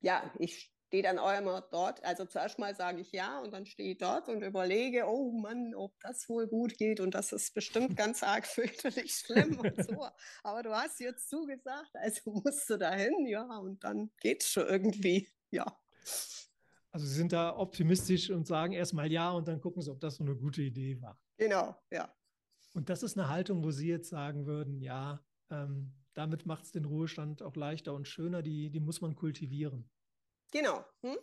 Ja, 0.00 0.30
ich 0.38 0.72
stehe 0.86 1.02
dann 1.02 1.18
auch 1.18 1.36
immer 1.36 1.62
dort. 1.72 2.04
Also 2.04 2.24
zuerst 2.24 2.58
mal 2.58 2.74
sage 2.74 3.00
ich 3.00 3.12
ja 3.12 3.40
und 3.40 3.52
dann 3.52 3.66
stehe 3.66 3.92
ich 3.92 3.98
dort 3.98 4.28
und 4.28 4.42
überlege, 4.42 5.04
oh 5.06 5.32
Mann, 5.32 5.74
ob 5.74 5.98
das 6.00 6.28
wohl 6.28 6.46
gut 6.46 6.78
geht 6.78 7.00
und 7.00 7.14
das 7.14 7.32
ist 7.32 7.54
bestimmt 7.54 7.96
ganz 7.96 8.22
arg 8.22 8.46
fürchterlich 8.46 9.12
schlimm 9.12 9.58
und 9.58 9.84
so. 9.84 10.06
Aber 10.42 10.62
du 10.62 10.74
hast 10.74 11.00
jetzt 11.00 11.28
zugesagt, 11.28 11.90
also 11.94 12.30
musst 12.30 12.70
du 12.70 12.76
dahin, 12.76 13.26
ja, 13.26 13.44
und 13.58 13.82
dann 13.82 14.10
geht 14.20 14.42
es 14.42 14.50
schon 14.50 14.66
irgendwie, 14.66 15.28
ja. 15.50 15.66
Also 16.96 17.08
Sie 17.08 17.14
sind 17.16 17.32
da 17.34 17.54
optimistisch 17.58 18.30
und 18.30 18.46
sagen 18.46 18.72
erstmal 18.72 19.12
ja 19.12 19.30
und 19.30 19.46
dann 19.48 19.60
gucken 19.60 19.82
Sie, 19.82 19.90
ob 19.90 20.00
das 20.00 20.14
so 20.14 20.24
eine 20.24 20.34
gute 20.34 20.62
Idee 20.62 20.98
war. 21.02 21.20
Genau, 21.36 21.76
ja. 21.90 22.10
Und 22.72 22.88
das 22.88 23.02
ist 23.02 23.18
eine 23.18 23.28
Haltung, 23.28 23.62
wo 23.62 23.70
Sie 23.70 23.86
jetzt 23.86 24.08
sagen 24.08 24.46
würden, 24.46 24.80
ja, 24.80 25.22
ähm, 25.50 25.92
damit 26.14 26.46
macht 26.46 26.64
es 26.64 26.72
den 26.72 26.86
Ruhestand 26.86 27.42
auch 27.42 27.54
leichter 27.54 27.92
und 27.92 28.08
schöner, 28.08 28.40
die, 28.40 28.70
die 28.70 28.80
muss 28.80 29.02
man 29.02 29.14
kultivieren. 29.14 29.90
Genau. 30.52 30.86
Hm? 31.02 31.18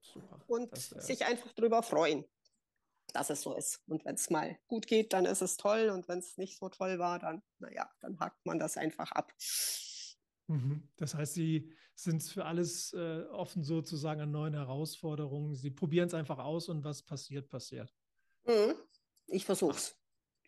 Super. 0.00 0.40
Und 0.46 0.70
das, 0.70 0.92
äh, 0.92 1.00
sich 1.00 1.26
einfach 1.26 1.52
darüber 1.54 1.82
freuen, 1.82 2.24
dass 3.12 3.30
es 3.30 3.40
so 3.40 3.52
ist. 3.56 3.82
Und 3.88 4.04
wenn 4.04 4.14
es 4.14 4.30
mal 4.30 4.56
gut 4.68 4.86
geht, 4.86 5.12
dann 5.12 5.24
ist 5.24 5.42
es 5.42 5.56
toll. 5.56 5.90
Und 5.90 6.06
wenn 6.06 6.20
es 6.20 6.36
nicht 6.36 6.56
so 6.56 6.68
toll 6.68 7.00
war, 7.00 7.18
dann, 7.18 7.42
naja, 7.58 7.90
dann 7.98 8.20
hakt 8.20 8.46
man 8.46 8.60
das 8.60 8.76
einfach 8.76 9.10
ab. 9.10 9.32
Mhm. 10.46 10.82
Das 10.96 11.14
heißt, 11.14 11.34
Sie 11.34 11.72
sind 11.94 12.22
für 12.22 12.44
alles 12.44 12.92
äh, 12.92 13.22
offen 13.30 13.62
sozusagen 13.62 14.20
an 14.20 14.30
neuen 14.30 14.54
Herausforderungen. 14.54 15.54
Sie 15.54 15.70
probieren 15.70 16.08
es 16.08 16.14
einfach 16.14 16.38
aus 16.38 16.68
und 16.68 16.84
was 16.84 17.02
passiert, 17.02 17.48
passiert. 17.48 17.94
Mhm. 18.46 18.74
Ich 19.28 19.44
versuche 19.44 19.76
es, 19.76 19.96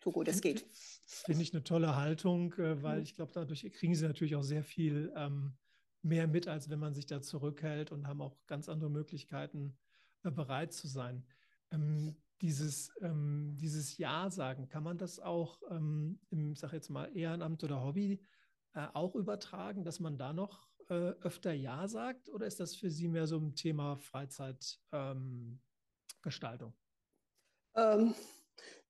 so 0.03 0.11
gut 0.11 0.27
es 0.27 0.41
geht. 0.41 0.65
Finde 0.71 1.41
ich 1.41 1.53
eine 1.53 1.63
tolle 1.63 1.95
Haltung, 1.95 2.53
äh, 2.53 2.81
weil 2.83 2.97
mhm. 2.97 3.03
ich 3.03 3.15
glaube, 3.15 3.31
dadurch 3.33 3.71
kriegen 3.73 3.95
Sie 3.95 4.05
natürlich 4.05 4.35
auch 4.35 4.43
sehr 4.43 4.63
viel 4.63 5.11
ähm, 5.15 5.57
mehr 6.01 6.27
mit, 6.27 6.47
als 6.47 6.69
wenn 6.69 6.79
man 6.79 6.93
sich 6.93 7.05
da 7.05 7.21
zurückhält 7.21 7.91
und 7.91 8.07
haben 8.07 8.21
auch 8.21 8.35
ganz 8.45 8.69
andere 8.69 8.89
Möglichkeiten, 8.89 9.77
äh, 10.23 10.31
bereit 10.31 10.73
zu 10.73 10.87
sein. 10.87 11.25
Ähm, 11.71 12.15
dieses, 12.41 12.91
ähm, 13.01 13.55
dieses 13.57 13.97
Ja 13.97 14.29
sagen, 14.29 14.67
kann 14.67 14.83
man 14.83 14.97
das 14.97 15.19
auch 15.19 15.61
ähm, 15.71 16.19
im, 16.29 16.55
sag 16.55 16.73
jetzt 16.73 16.89
mal, 16.89 17.09
Ehrenamt 17.15 17.63
oder 17.63 17.83
Hobby 17.83 18.21
äh, 18.73 18.87
auch 18.93 19.15
übertragen, 19.15 19.83
dass 19.83 19.99
man 19.99 20.17
da 20.17 20.33
noch 20.33 20.67
äh, 20.89 21.11
öfter 21.21 21.53
Ja 21.53 21.87
sagt? 21.87 22.29
Oder 22.29 22.47
ist 22.47 22.59
das 22.59 22.75
für 22.75 22.89
Sie 22.89 23.07
mehr 23.07 23.27
so 23.27 23.37
ein 23.37 23.55
Thema 23.55 23.97
Freizeitgestaltung? 23.97 26.73
Ähm, 27.75 28.15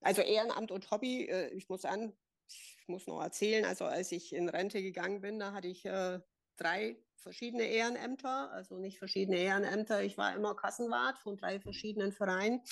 also 0.00 0.22
Ehrenamt 0.22 0.70
und 0.70 0.90
Hobby, 0.90 1.26
äh, 1.26 1.48
ich 1.50 1.68
muss 1.68 1.84
an, 1.84 2.16
ich 2.48 2.88
muss 2.88 3.06
noch 3.06 3.20
erzählen, 3.20 3.64
also 3.64 3.84
als 3.84 4.12
ich 4.12 4.32
in 4.32 4.48
Rente 4.48 4.82
gegangen 4.82 5.20
bin, 5.20 5.38
da 5.38 5.52
hatte 5.52 5.68
ich 5.68 5.84
äh, 5.84 6.20
drei 6.56 7.02
verschiedene 7.16 7.64
Ehrenämter, 7.64 8.50
also 8.52 8.78
nicht 8.78 8.98
verschiedene 8.98 9.38
Ehrenämter. 9.38 10.02
Ich 10.02 10.16
war 10.16 10.34
immer 10.34 10.54
Kassenwart 10.54 11.18
von 11.18 11.36
drei 11.36 11.60
verschiedenen 11.60 12.12
Vereinen. 12.12 12.62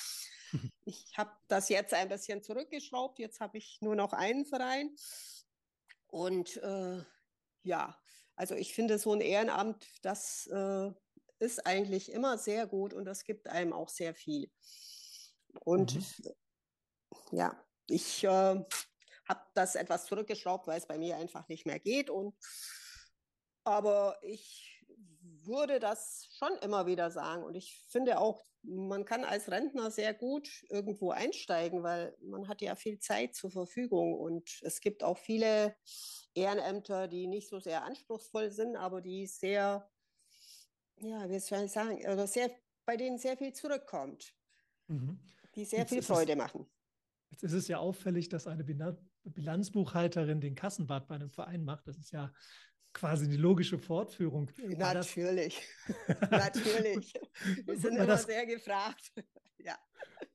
Ich 0.84 1.18
habe 1.18 1.32
das 1.48 1.68
jetzt 1.68 1.92
ein 1.92 2.08
bisschen 2.08 2.40
zurückgeschraubt. 2.40 3.18
Jetzt 3.18 3.40
habe 3.40 3.58
ich 3.58 3.78
nur 3.80 3.96
noch 3.96 4.12
einen 4.12 4.46
Verein. 4.46 4.94
Und 6.08 6.56
äh, 6.58 7.02
ja, 7.62 7.98
also 8.36 8.54
ich 8.54 8.74
finde 8.74 8.98
so 8.98 9.12
ein 9.12 9.20
Ehrenamt, 9.20 9.86
das 10.02 10.46
äh, 10.48 10.90
ist 11.38 11.66
eigentlich 11.66 12.12
immer 12.12 12.38
sehr 12.38 12.66
gut 12.66 12.94
und 12.94 13.04
das 13.04 13.24
gibt 13.24 13.48
einem 13.48 13.72
auch 13.72 13.88
sehr 13.88 14.14
viel. 14.14 14.50
Und 15.60 15.94
mhm. 15.94 16.32
ja, 17.32 17.66
ich 17.88 18.24
äh, 18.24 18.28
habe 18.28 19.40
das 19.54 19.74
etwas 19.74 20.06
zurückgeschraubt, 20.06 20.66
weil 20.66 20.78
es 20.78 20.86
bei 20.86 20.98
mir 20.98 21.16
einfach 21.16 21.48
nicht 21.48 21.66
mehr 21.66 21.80
geht. 21.80 22.10
Und 22.10 22.34
aber 23.64 24.18
ich 24.22 24.75
würde 25.46 25.80
das 25.80 26.28
schon 26.38 26.56
immer 26.62 26.86
wieder 26.86 27.10
sagen. 27.10 27.44
Und 27.44 27.54
ich 27.54 27.84
finde 27.88 28.18
auch, 28.18 28.44
man 28.62 29.04
kann 29.04 29.24
als 29.24 29.50
Rentner 29.50 29.90
sehr 29.90 30.14
gut 30.14 30.48
irgendwo 30.70 31.10
einsteigen, 31.10 31.82
weil 31.82 32.16
man 32.20 32.48
hat 32.48 32.62
ja 32.62 32.74
viel 32.74 32.98
Zeit 32.98 33.34
zur 33.34 33.50
Verfügung. 33.50 34.14
Und 34.14 34.60
es 34.62 34.80
gibt 34.80 35.02
auch 35.02 35.18
viele 35.18 35.76
Ehrenämter, 36.34 37.08
die 37.08 37.26
nicht 37.26 37.48
so 37.48 37.60
sehr 37.60 37.84
anspruchsvoll 37.84 38.50
sind, 38.50 38.76
aber 38.76 39.00
die 39.00 39.26
sehr, 39.26 39.88
ja, 40.96 41.28
wie 41.28 41.38
soll 41.38 41.64
ich 41.64 41.72
sagen, 41.72 41.98
oder 41.98 42.26
sehr, 42.26 42.50
bei 42.84 42.96
denen 42.96 43.18
sehr 43.18 43.36
viel 43.36 43.52
zurückkommt, 43.52 44.34
mhm. 44.88 45.18
die 45.54 45.64
sehr 45.64 45.80
jetzt 45.80 45.90
viel 45.90 46.02
Freude 46.02 46.32
es, 46.32 46.38
machen. 46.38 46.66
Jetzt 47.30 47.44
ist 47.44 47.52
es 47.52 47.68
ja 47.68 47.78
auffällig, 47.78 48.28
dass 48.28 48.46
eine 48.46 48.64
Bilanzbuchhalterin 49.24 50.40
den 50.40 50.54
Kassenwart 50.54 51.08
bei 51.08 51.16
einem 51.16 51.30
Verein 51.30 51.64
macht. 51.64 51.88
Das 51.88 51.96
ist 51.96 52.12
ja 52.12 52.32
quasi 52.96 53.28
die 53.28 53.36
logische 53.36 53.78
Fortführung. 53.78 54.50
Natürlich, 54.56 55.60
natürlich. 56.30 57.12
Wir 57.64 57.78
sind 57.78 57.96
immer 57.96 58.06
das, 58.06 58.24
sehr 58.24 58.46
gefragt. 58.46 59.12
ja. 59.58 59.76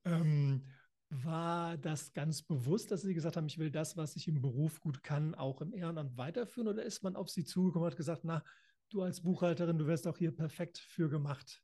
Ähm, 0.05 0.63
war 1.09 1.75
das 1.77 2.13
ganz 2.13 2.43
bewusst, 2.43 2.91
dass 2.91 3.01
Sie 3.01 3.15
gesagt 3.15 3.35
haben, 3.35 3.47
ich 3.47 3.57
will 3.57 3.71
das, 3.71 3.97
was 3.97 4.15
ich 4.15 4.27
im 4.27 4.41
Beruf 4.41 4.79
gut 4.79 5.01
kann, 5.01 5.33
auch 5.33 5.61
im 5.61 5.73
Ehrenamt 5.73 6.15
weiterführen? 6.17 6.67
Oder 6.67 6.83
ist 6.83 7.01
man 7.01 7.15
auf 7.15 7.31
Sie 7.31 7.43
zugekommen 7.43 7.85
und 7.85 7.91
hat 7.91 7.97
gesagt, 7.97 8.23
na, 8.25 8.43
du 8.89 9.01
als 9.01 9.21
Buchhalterin, 9.21 9.79
du 9.79 9.87
wärst 9.87 10.05
auch 10.05 10.17
hier 10.17 10.31
perfekt 10.31 10.77
für 10.77 11.09
gemacht? 11.09 11.63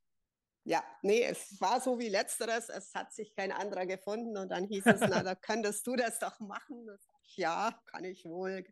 Ja, 0.63 0.83
nee, 1.03 1.21
es 1.23 1.61
war 1.61 1.79
so 1.79 1.99
wie 1.99 2.09
letzteres. 2.09 2.69
Es 2.69 2.95
hat 2.95 3.13
sich 3.13 3.35
kein 3.35 3.51
anderer 3.51 3.85
gefunden 3.85 4.35
und 4.35 4.49
dann 4.49 4.65
hieß 4.65 4.87
es, 4.87 5.01
na, 5.01 5.21
da 5.23 5.35
könntest 5.35 5.85
du 5.85 5.95
das 5.95 6.17
doch 6.17 6.39
machen. 6.39 6.89
Ja, 7.35 7.79
kann 7.85 8.03
ich 8.03 8.25
wohl. 8.25 8.65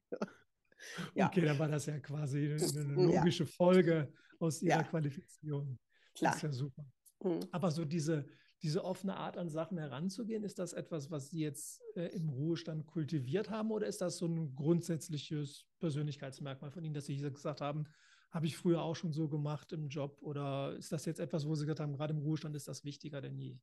Ja. 1.14 1.28
Okay, 1.28 1.42
dann 1.42 1.60
war 1.60 1.68
das 1.68 1.86
ja 1.86 2.00
quasi 2.00 2.52
eine 2.54 2.94
logische 2.94 3.44
ja. 3.44 3.50
Folge 3.50 4.12
aus 4.40 4.62
ihrer 4.62 4.78
ja. 4.78 4.84
Qualifizierung. 4.84 5.78
Klar. 6.14 6.32
Das 6.32 6.38
ist 6.38 6.44
ja 6.44 6.52
super. 6.52 6.86
Mhm. 7.24 7.40
Aber 7.52 7.72
so 7.72 7.86
diese, 7.86 8.26
diese 8.62 8.84
offene 8.84 9.16
Art 9.18 9.38
an 9.38 9.50
Sachen 9.50 9.78
heranzugehen, 9.78 10.44
ist 10.44 10.60
das 10.60 10.74
etwas, 10.74 11.12
was 11.12 11.30
Sie 11.30 11.40
jetzt 11.40 11.82
äh, 11.96 12.08
im 12.16 12.30
Ruhestand 12.30 12.86
kultiviert 12.86 13.50
haben 13.50 13.72
oder 13.72 13.88
ist 13.88 14.02
das 14.02 14.18
so 14.18 14.28
ein 14.28 14.56
grundsätzliches 14.56 15.66
Persönlichkeitsmerkmal 15.80 16.72
von 16.72 16.84
Ihnen, 16.84 16.94
dass 16.94 17.06
Sie 17.06 17.18
gesagt 17.18 17.62
haben, 17.62 17.86
habe 18.32 18.48
ich 18.48 18.58
früher 18.58 18.82
auch 18.82 18.96
schon 18.96 19.14
so 19.14 19.30
gemacht 19.30 19.72
im 19.72 19.88
Job 19.88 20.18
oder 20.22 20.76
ist 20.76 20.92
das 20.92 21.06
jetzt 21.06 21.20
etwas, 21.20 21.48
wo 21.48 21.56
Sie 21.56 21.66
gesagt 21.66 21.80
haben, 21.80 21.94
gerade 21.94 22.14
im 22.14 22.20
Ruhestand 22.20 22.56
ist 22.56 22.68
das 22.68 22.84
wichtiger 22.84 23.22
denn 23.22 23.38
je? 23.38 23.58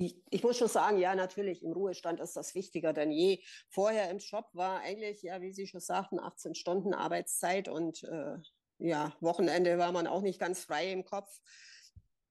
Ich, 0.00 0.16
ich, 0.30 0.42
muss 0.42 0.56
schon 0.56 0.68
sagen, 0.68 0.96
ja, 0.96 1.14
natürlich, 1.14 1.62
im 1.62 1.72
Ruhestand 1.72 2.20
ist 2.20 2.34
das 2.34 2.54
wichtiger 2.54 2.94
denn 2.94 3.10
je. 3.10 3.42
Vorher 3.68 4.10
im 4.10 4.16
Job 4.16 4.48
war 4.54 4.80
eigentlich, 4.80 5.20
ja, 5.22 5.42
wie 5.42 5.52
Sie 5.52 5.66
schon 5.66 5.80
sagten, 5.80 6.18
18 6.18 6.54
Stunden 6.54 6.94
Arbeitszeit 6.94 7.68
und 7.68 8.02
äh, 8.04 8.38
ja, 8.78 9.14
Wochenende 9.20 9.76
war 9.76 9.92
man 9.92 10.06
auch 10.06 10.22
nicht 10.22 10.40
ganz 10.40 10.64
frei 10.64 10.90
im 10.90 11.04
Kopf. 11.04 11.42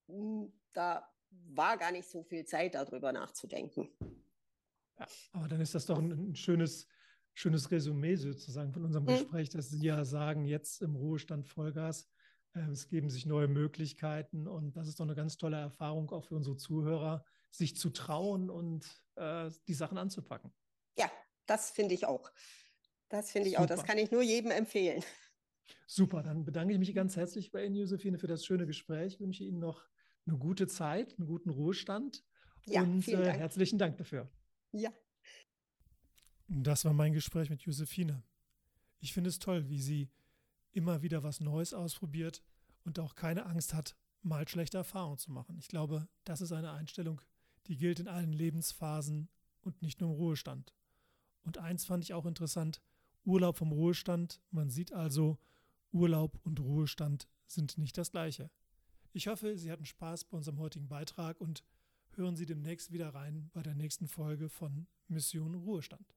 Hm, 0.08 0.52
da 0.74 1.08
war 1.30 1.78
gar 1.78 1.92
nicht 1.92 2.10
so 2.10 2.24
viel 2.24 2.44
Zeit, 2.44 2.74
darüber 2.74 3.12
nachzudenken. 3.12 3.88
Ja, 4.98 5.06
aber 5.34 5.48
dann 5.48 5.62
ist 5.62 5.76
das 5.76 5.86
doch 5.86 6.00
ein, 6.00 6.12
ein 6.12 6.36
schönes, 6.36 6.88
schönes 7.36 7.70
Resümee 7.70 8.16
sozusagen 8.16 8.74
von 8.74 8.84
unserem 8.84 9.06
hm. 9.06 9.14
Gespräch, 9.14 9.50
dass 9.50 9.70
Sie 9.70 9.86
ja 9.86 10.04
sagen, 10.06 10.46
jetzt 10.46 10.82
im 10.82 10.96
Ruhestand 10.96 11.46
Vollgas. 11.46 12.10
Äh, 12.56 12.62
es 12.72 12.88
geben 12.88 13.12
sich 13.12 13.28
neue 13.28 13.48
Möglichkeiten 13.48 14.48
und 14.48 14.76
das 14.76 14.88
ist 14.88 15.00
doch 15.00 15.06
eine 15.06 15.14
ganz 15.14 15.38
tolle 15.38 15.58
Erfahrung 15.58 16.10
auch 16.10 16.26
für 16.26 16.36
unsere 16.36 16.58
Zuhörer, 16.58 17.24
sich 17.52 17.76
zu 17.76 17.90
trauen 17.90 18.50
und 18.50 18.86
äh, 19.16 19.50
die 19.68 19.74
Sachen 19.74 19.98
anzupacken. 19.98 20.52
Ja, 20.98 21.12
das 21.46 21.72
finde 21.72 21.96
ich 21.96 22.06
auch. 22.06 22.32
Das 23.10 23.32
finde 23.32 23.50
ich 23.50 23.56
Super. 23.56 23.64
auch. 23.64 23.68
Das 23.68 23.84
kann 23.84 23.98
ich 23.98 24.12
nur 24.12 24.22
jedem 24.22 24.52
empfehlen. 24.52 25.04
Super, 25.88 26.22
dann 26.22 26.46
bedanke 26.46 26.74
ich 26.74 26.80
mich 26.80 26.94
ganz 26.94 27.16
herzlich 27.16 27.52
bei 27.52 27.66
Ihnen, 27.66 27.76
Josephine, 27.76 28.20
für 28.20 28.28
das 28.28 28.46
schöne 28.46 28.68
Gespräch. 28.68 29.16
Ich 29.16 29.20
wünsche 29.20 29.44
Ihnen 29.44 29.60
noch 29.60 29.84
eine 30.28 30.38
gute 30.38 30.68
Zeit, 30.68 31.18
einen 31.18 31.28
guten 31.28 31.50
Ruhestand 31.50 32.24
ja, 32.66 32.84
und 32.84 33.08
äh, 33.08 33.24
Dank. 33.24 33.40
herzlichen 33.40 33.80
Dank 33.80 33.98
dafür. 33.98 34.30
Ja. 34.72 34.92
Das 36.48 36.86
war 36.86 36.94
mein 36.94 37.14
Gespräch 37.14 37.50
mit 37.50 37.64
Josephine. 37.64 38.24
Ich 39.00 39.14
finde 39.14 39.30
es 39.30 39.40
toll, 39.40 39.70
wie 39.70 39.82
sie 39.82 40.10
immer 40.72 41.02
wieder 41.02 41.24
was 41.24 41.40
Neues 41.40 41.74
ausprobiert 41.74 42.44
und 42.84 43.00
auch 43.00 43.16
keine 43.16 43.46
Angst 43.46 43.74
hat, 43.74 43.96
mal 44.22 44.48
schlechte 44.48 44.78
Erfahrungen 44.78 45.18
zu 45.18 45.32
machen. 45.32 45.58
Ich 45.60 45.68
glaube, 45.68 46.08
das 46.24 46.42
ist 46.42 46.52
eine 46.52 46.72
Einstellung, 46.72 47.22
die 47.70 47.78
gilt 47.78 48.00
in 48.00 48.08
allen 48.08 48.34
Lebensphasen 48.34 49.30
und 49.62 49.82
nicht 49.82 50.02
nur 50.02 50.10
im 50.10 50.16
Ruhestand. 50.16 50.74
Und 51.46 51.60
eins 51.60 51.86
fand 51.86 52.04
ich 52.04 52.14
auch 52.14 52.26
interessant, 52.26 52.82
Urlaub 53.24 53.58
vom 53.58 53.72
Ruhestand. 53.72 54.42
Man 54.52 54.70
sieht 54.70 54.92
also, 54.92 55.38
Urlaub 55.92 56.40
und 56.44 56.60
Ruhestand 56.60 57.28
sind 57.48 57.78
nicht 57.78 57.98
das 57.98 58.12
gleiche. 58.12 58.50
Ich 59.14 59.28
hoffe, 59.28 59.58
Sie 59.58 59.72
hatten 59.72 59.86
Spaß 59.86 60.26
bei 60.26 60.38
unserem 60.38 60.60
heutigen 60.60 60.88
Beitrag 60.88 61.40
und 61.40 61.64
hören 62.16 62.36
Sie 62.36 62.46
demnächst 62.46 62.92
wieder 62.92 63.14
rein 63.14 63.50
bei 63.54 63.62
der 63.62 63.76
nächsten 63.76 64.08
Folge 64.08 64.50
von 64.50 64.88
Mission 65.08 65.56
Ruhestand. 65.56 66.14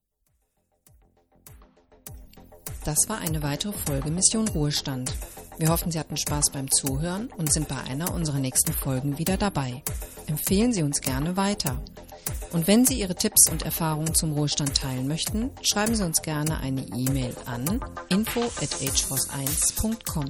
Das 2.83 2.97
war 3.07 3.19
eine 3.19 3.41
weitere 3.41 3.73
Folge 3.73 4.11
Mission 4.11 4.47
Ruhestand. 4.49 5.15
Wir 5.57 5.69
hoffen, 5.69 5.91
Sie 5.91 5.99
hatten 5.99 6.17
Spaß 6.17 6.51
beim 6.51 6.69
Zuhören 6.69 7.27
und 7.27 7.51
sind 7.53 7.67
bei 7.67 7.79
einer 7.81 8.13
unserer 8.13 8.39
nächsten 8.39 8.73
Folgen 8.73 9.17
wieder 9.19 9.37
dabei. 9.37 9.83
Empfehlen 10.27 10.73
Sie 10.73 10.83
uns 10.83 11.01
gerne 11.01 11.37
weiter. 11.37 11.81
Und 12.51 12.67
wenn 12.67 12.85
Sie 12.85 12.99
Ihre 12.99 13.15
Tipps 13.15 13.49
und 13.49 13.63
Erfahrungen 13.63 14.13
zum 14.13 14.33
Ruhestand 14.33 14.75
teilen 14.75 15.07
möchten, 15.07 15.49
schreiben 15.61 15.95
Sie 15.95 16.03
uns 16.03 16.21
gerne 16.21 16.59
eine 16.59 16.81
E-Mail 16.81 17.35
an 17.45 17.79
info 18.09 18.41
at 18.41 18.69
ageforce1.com. 18.79 20.29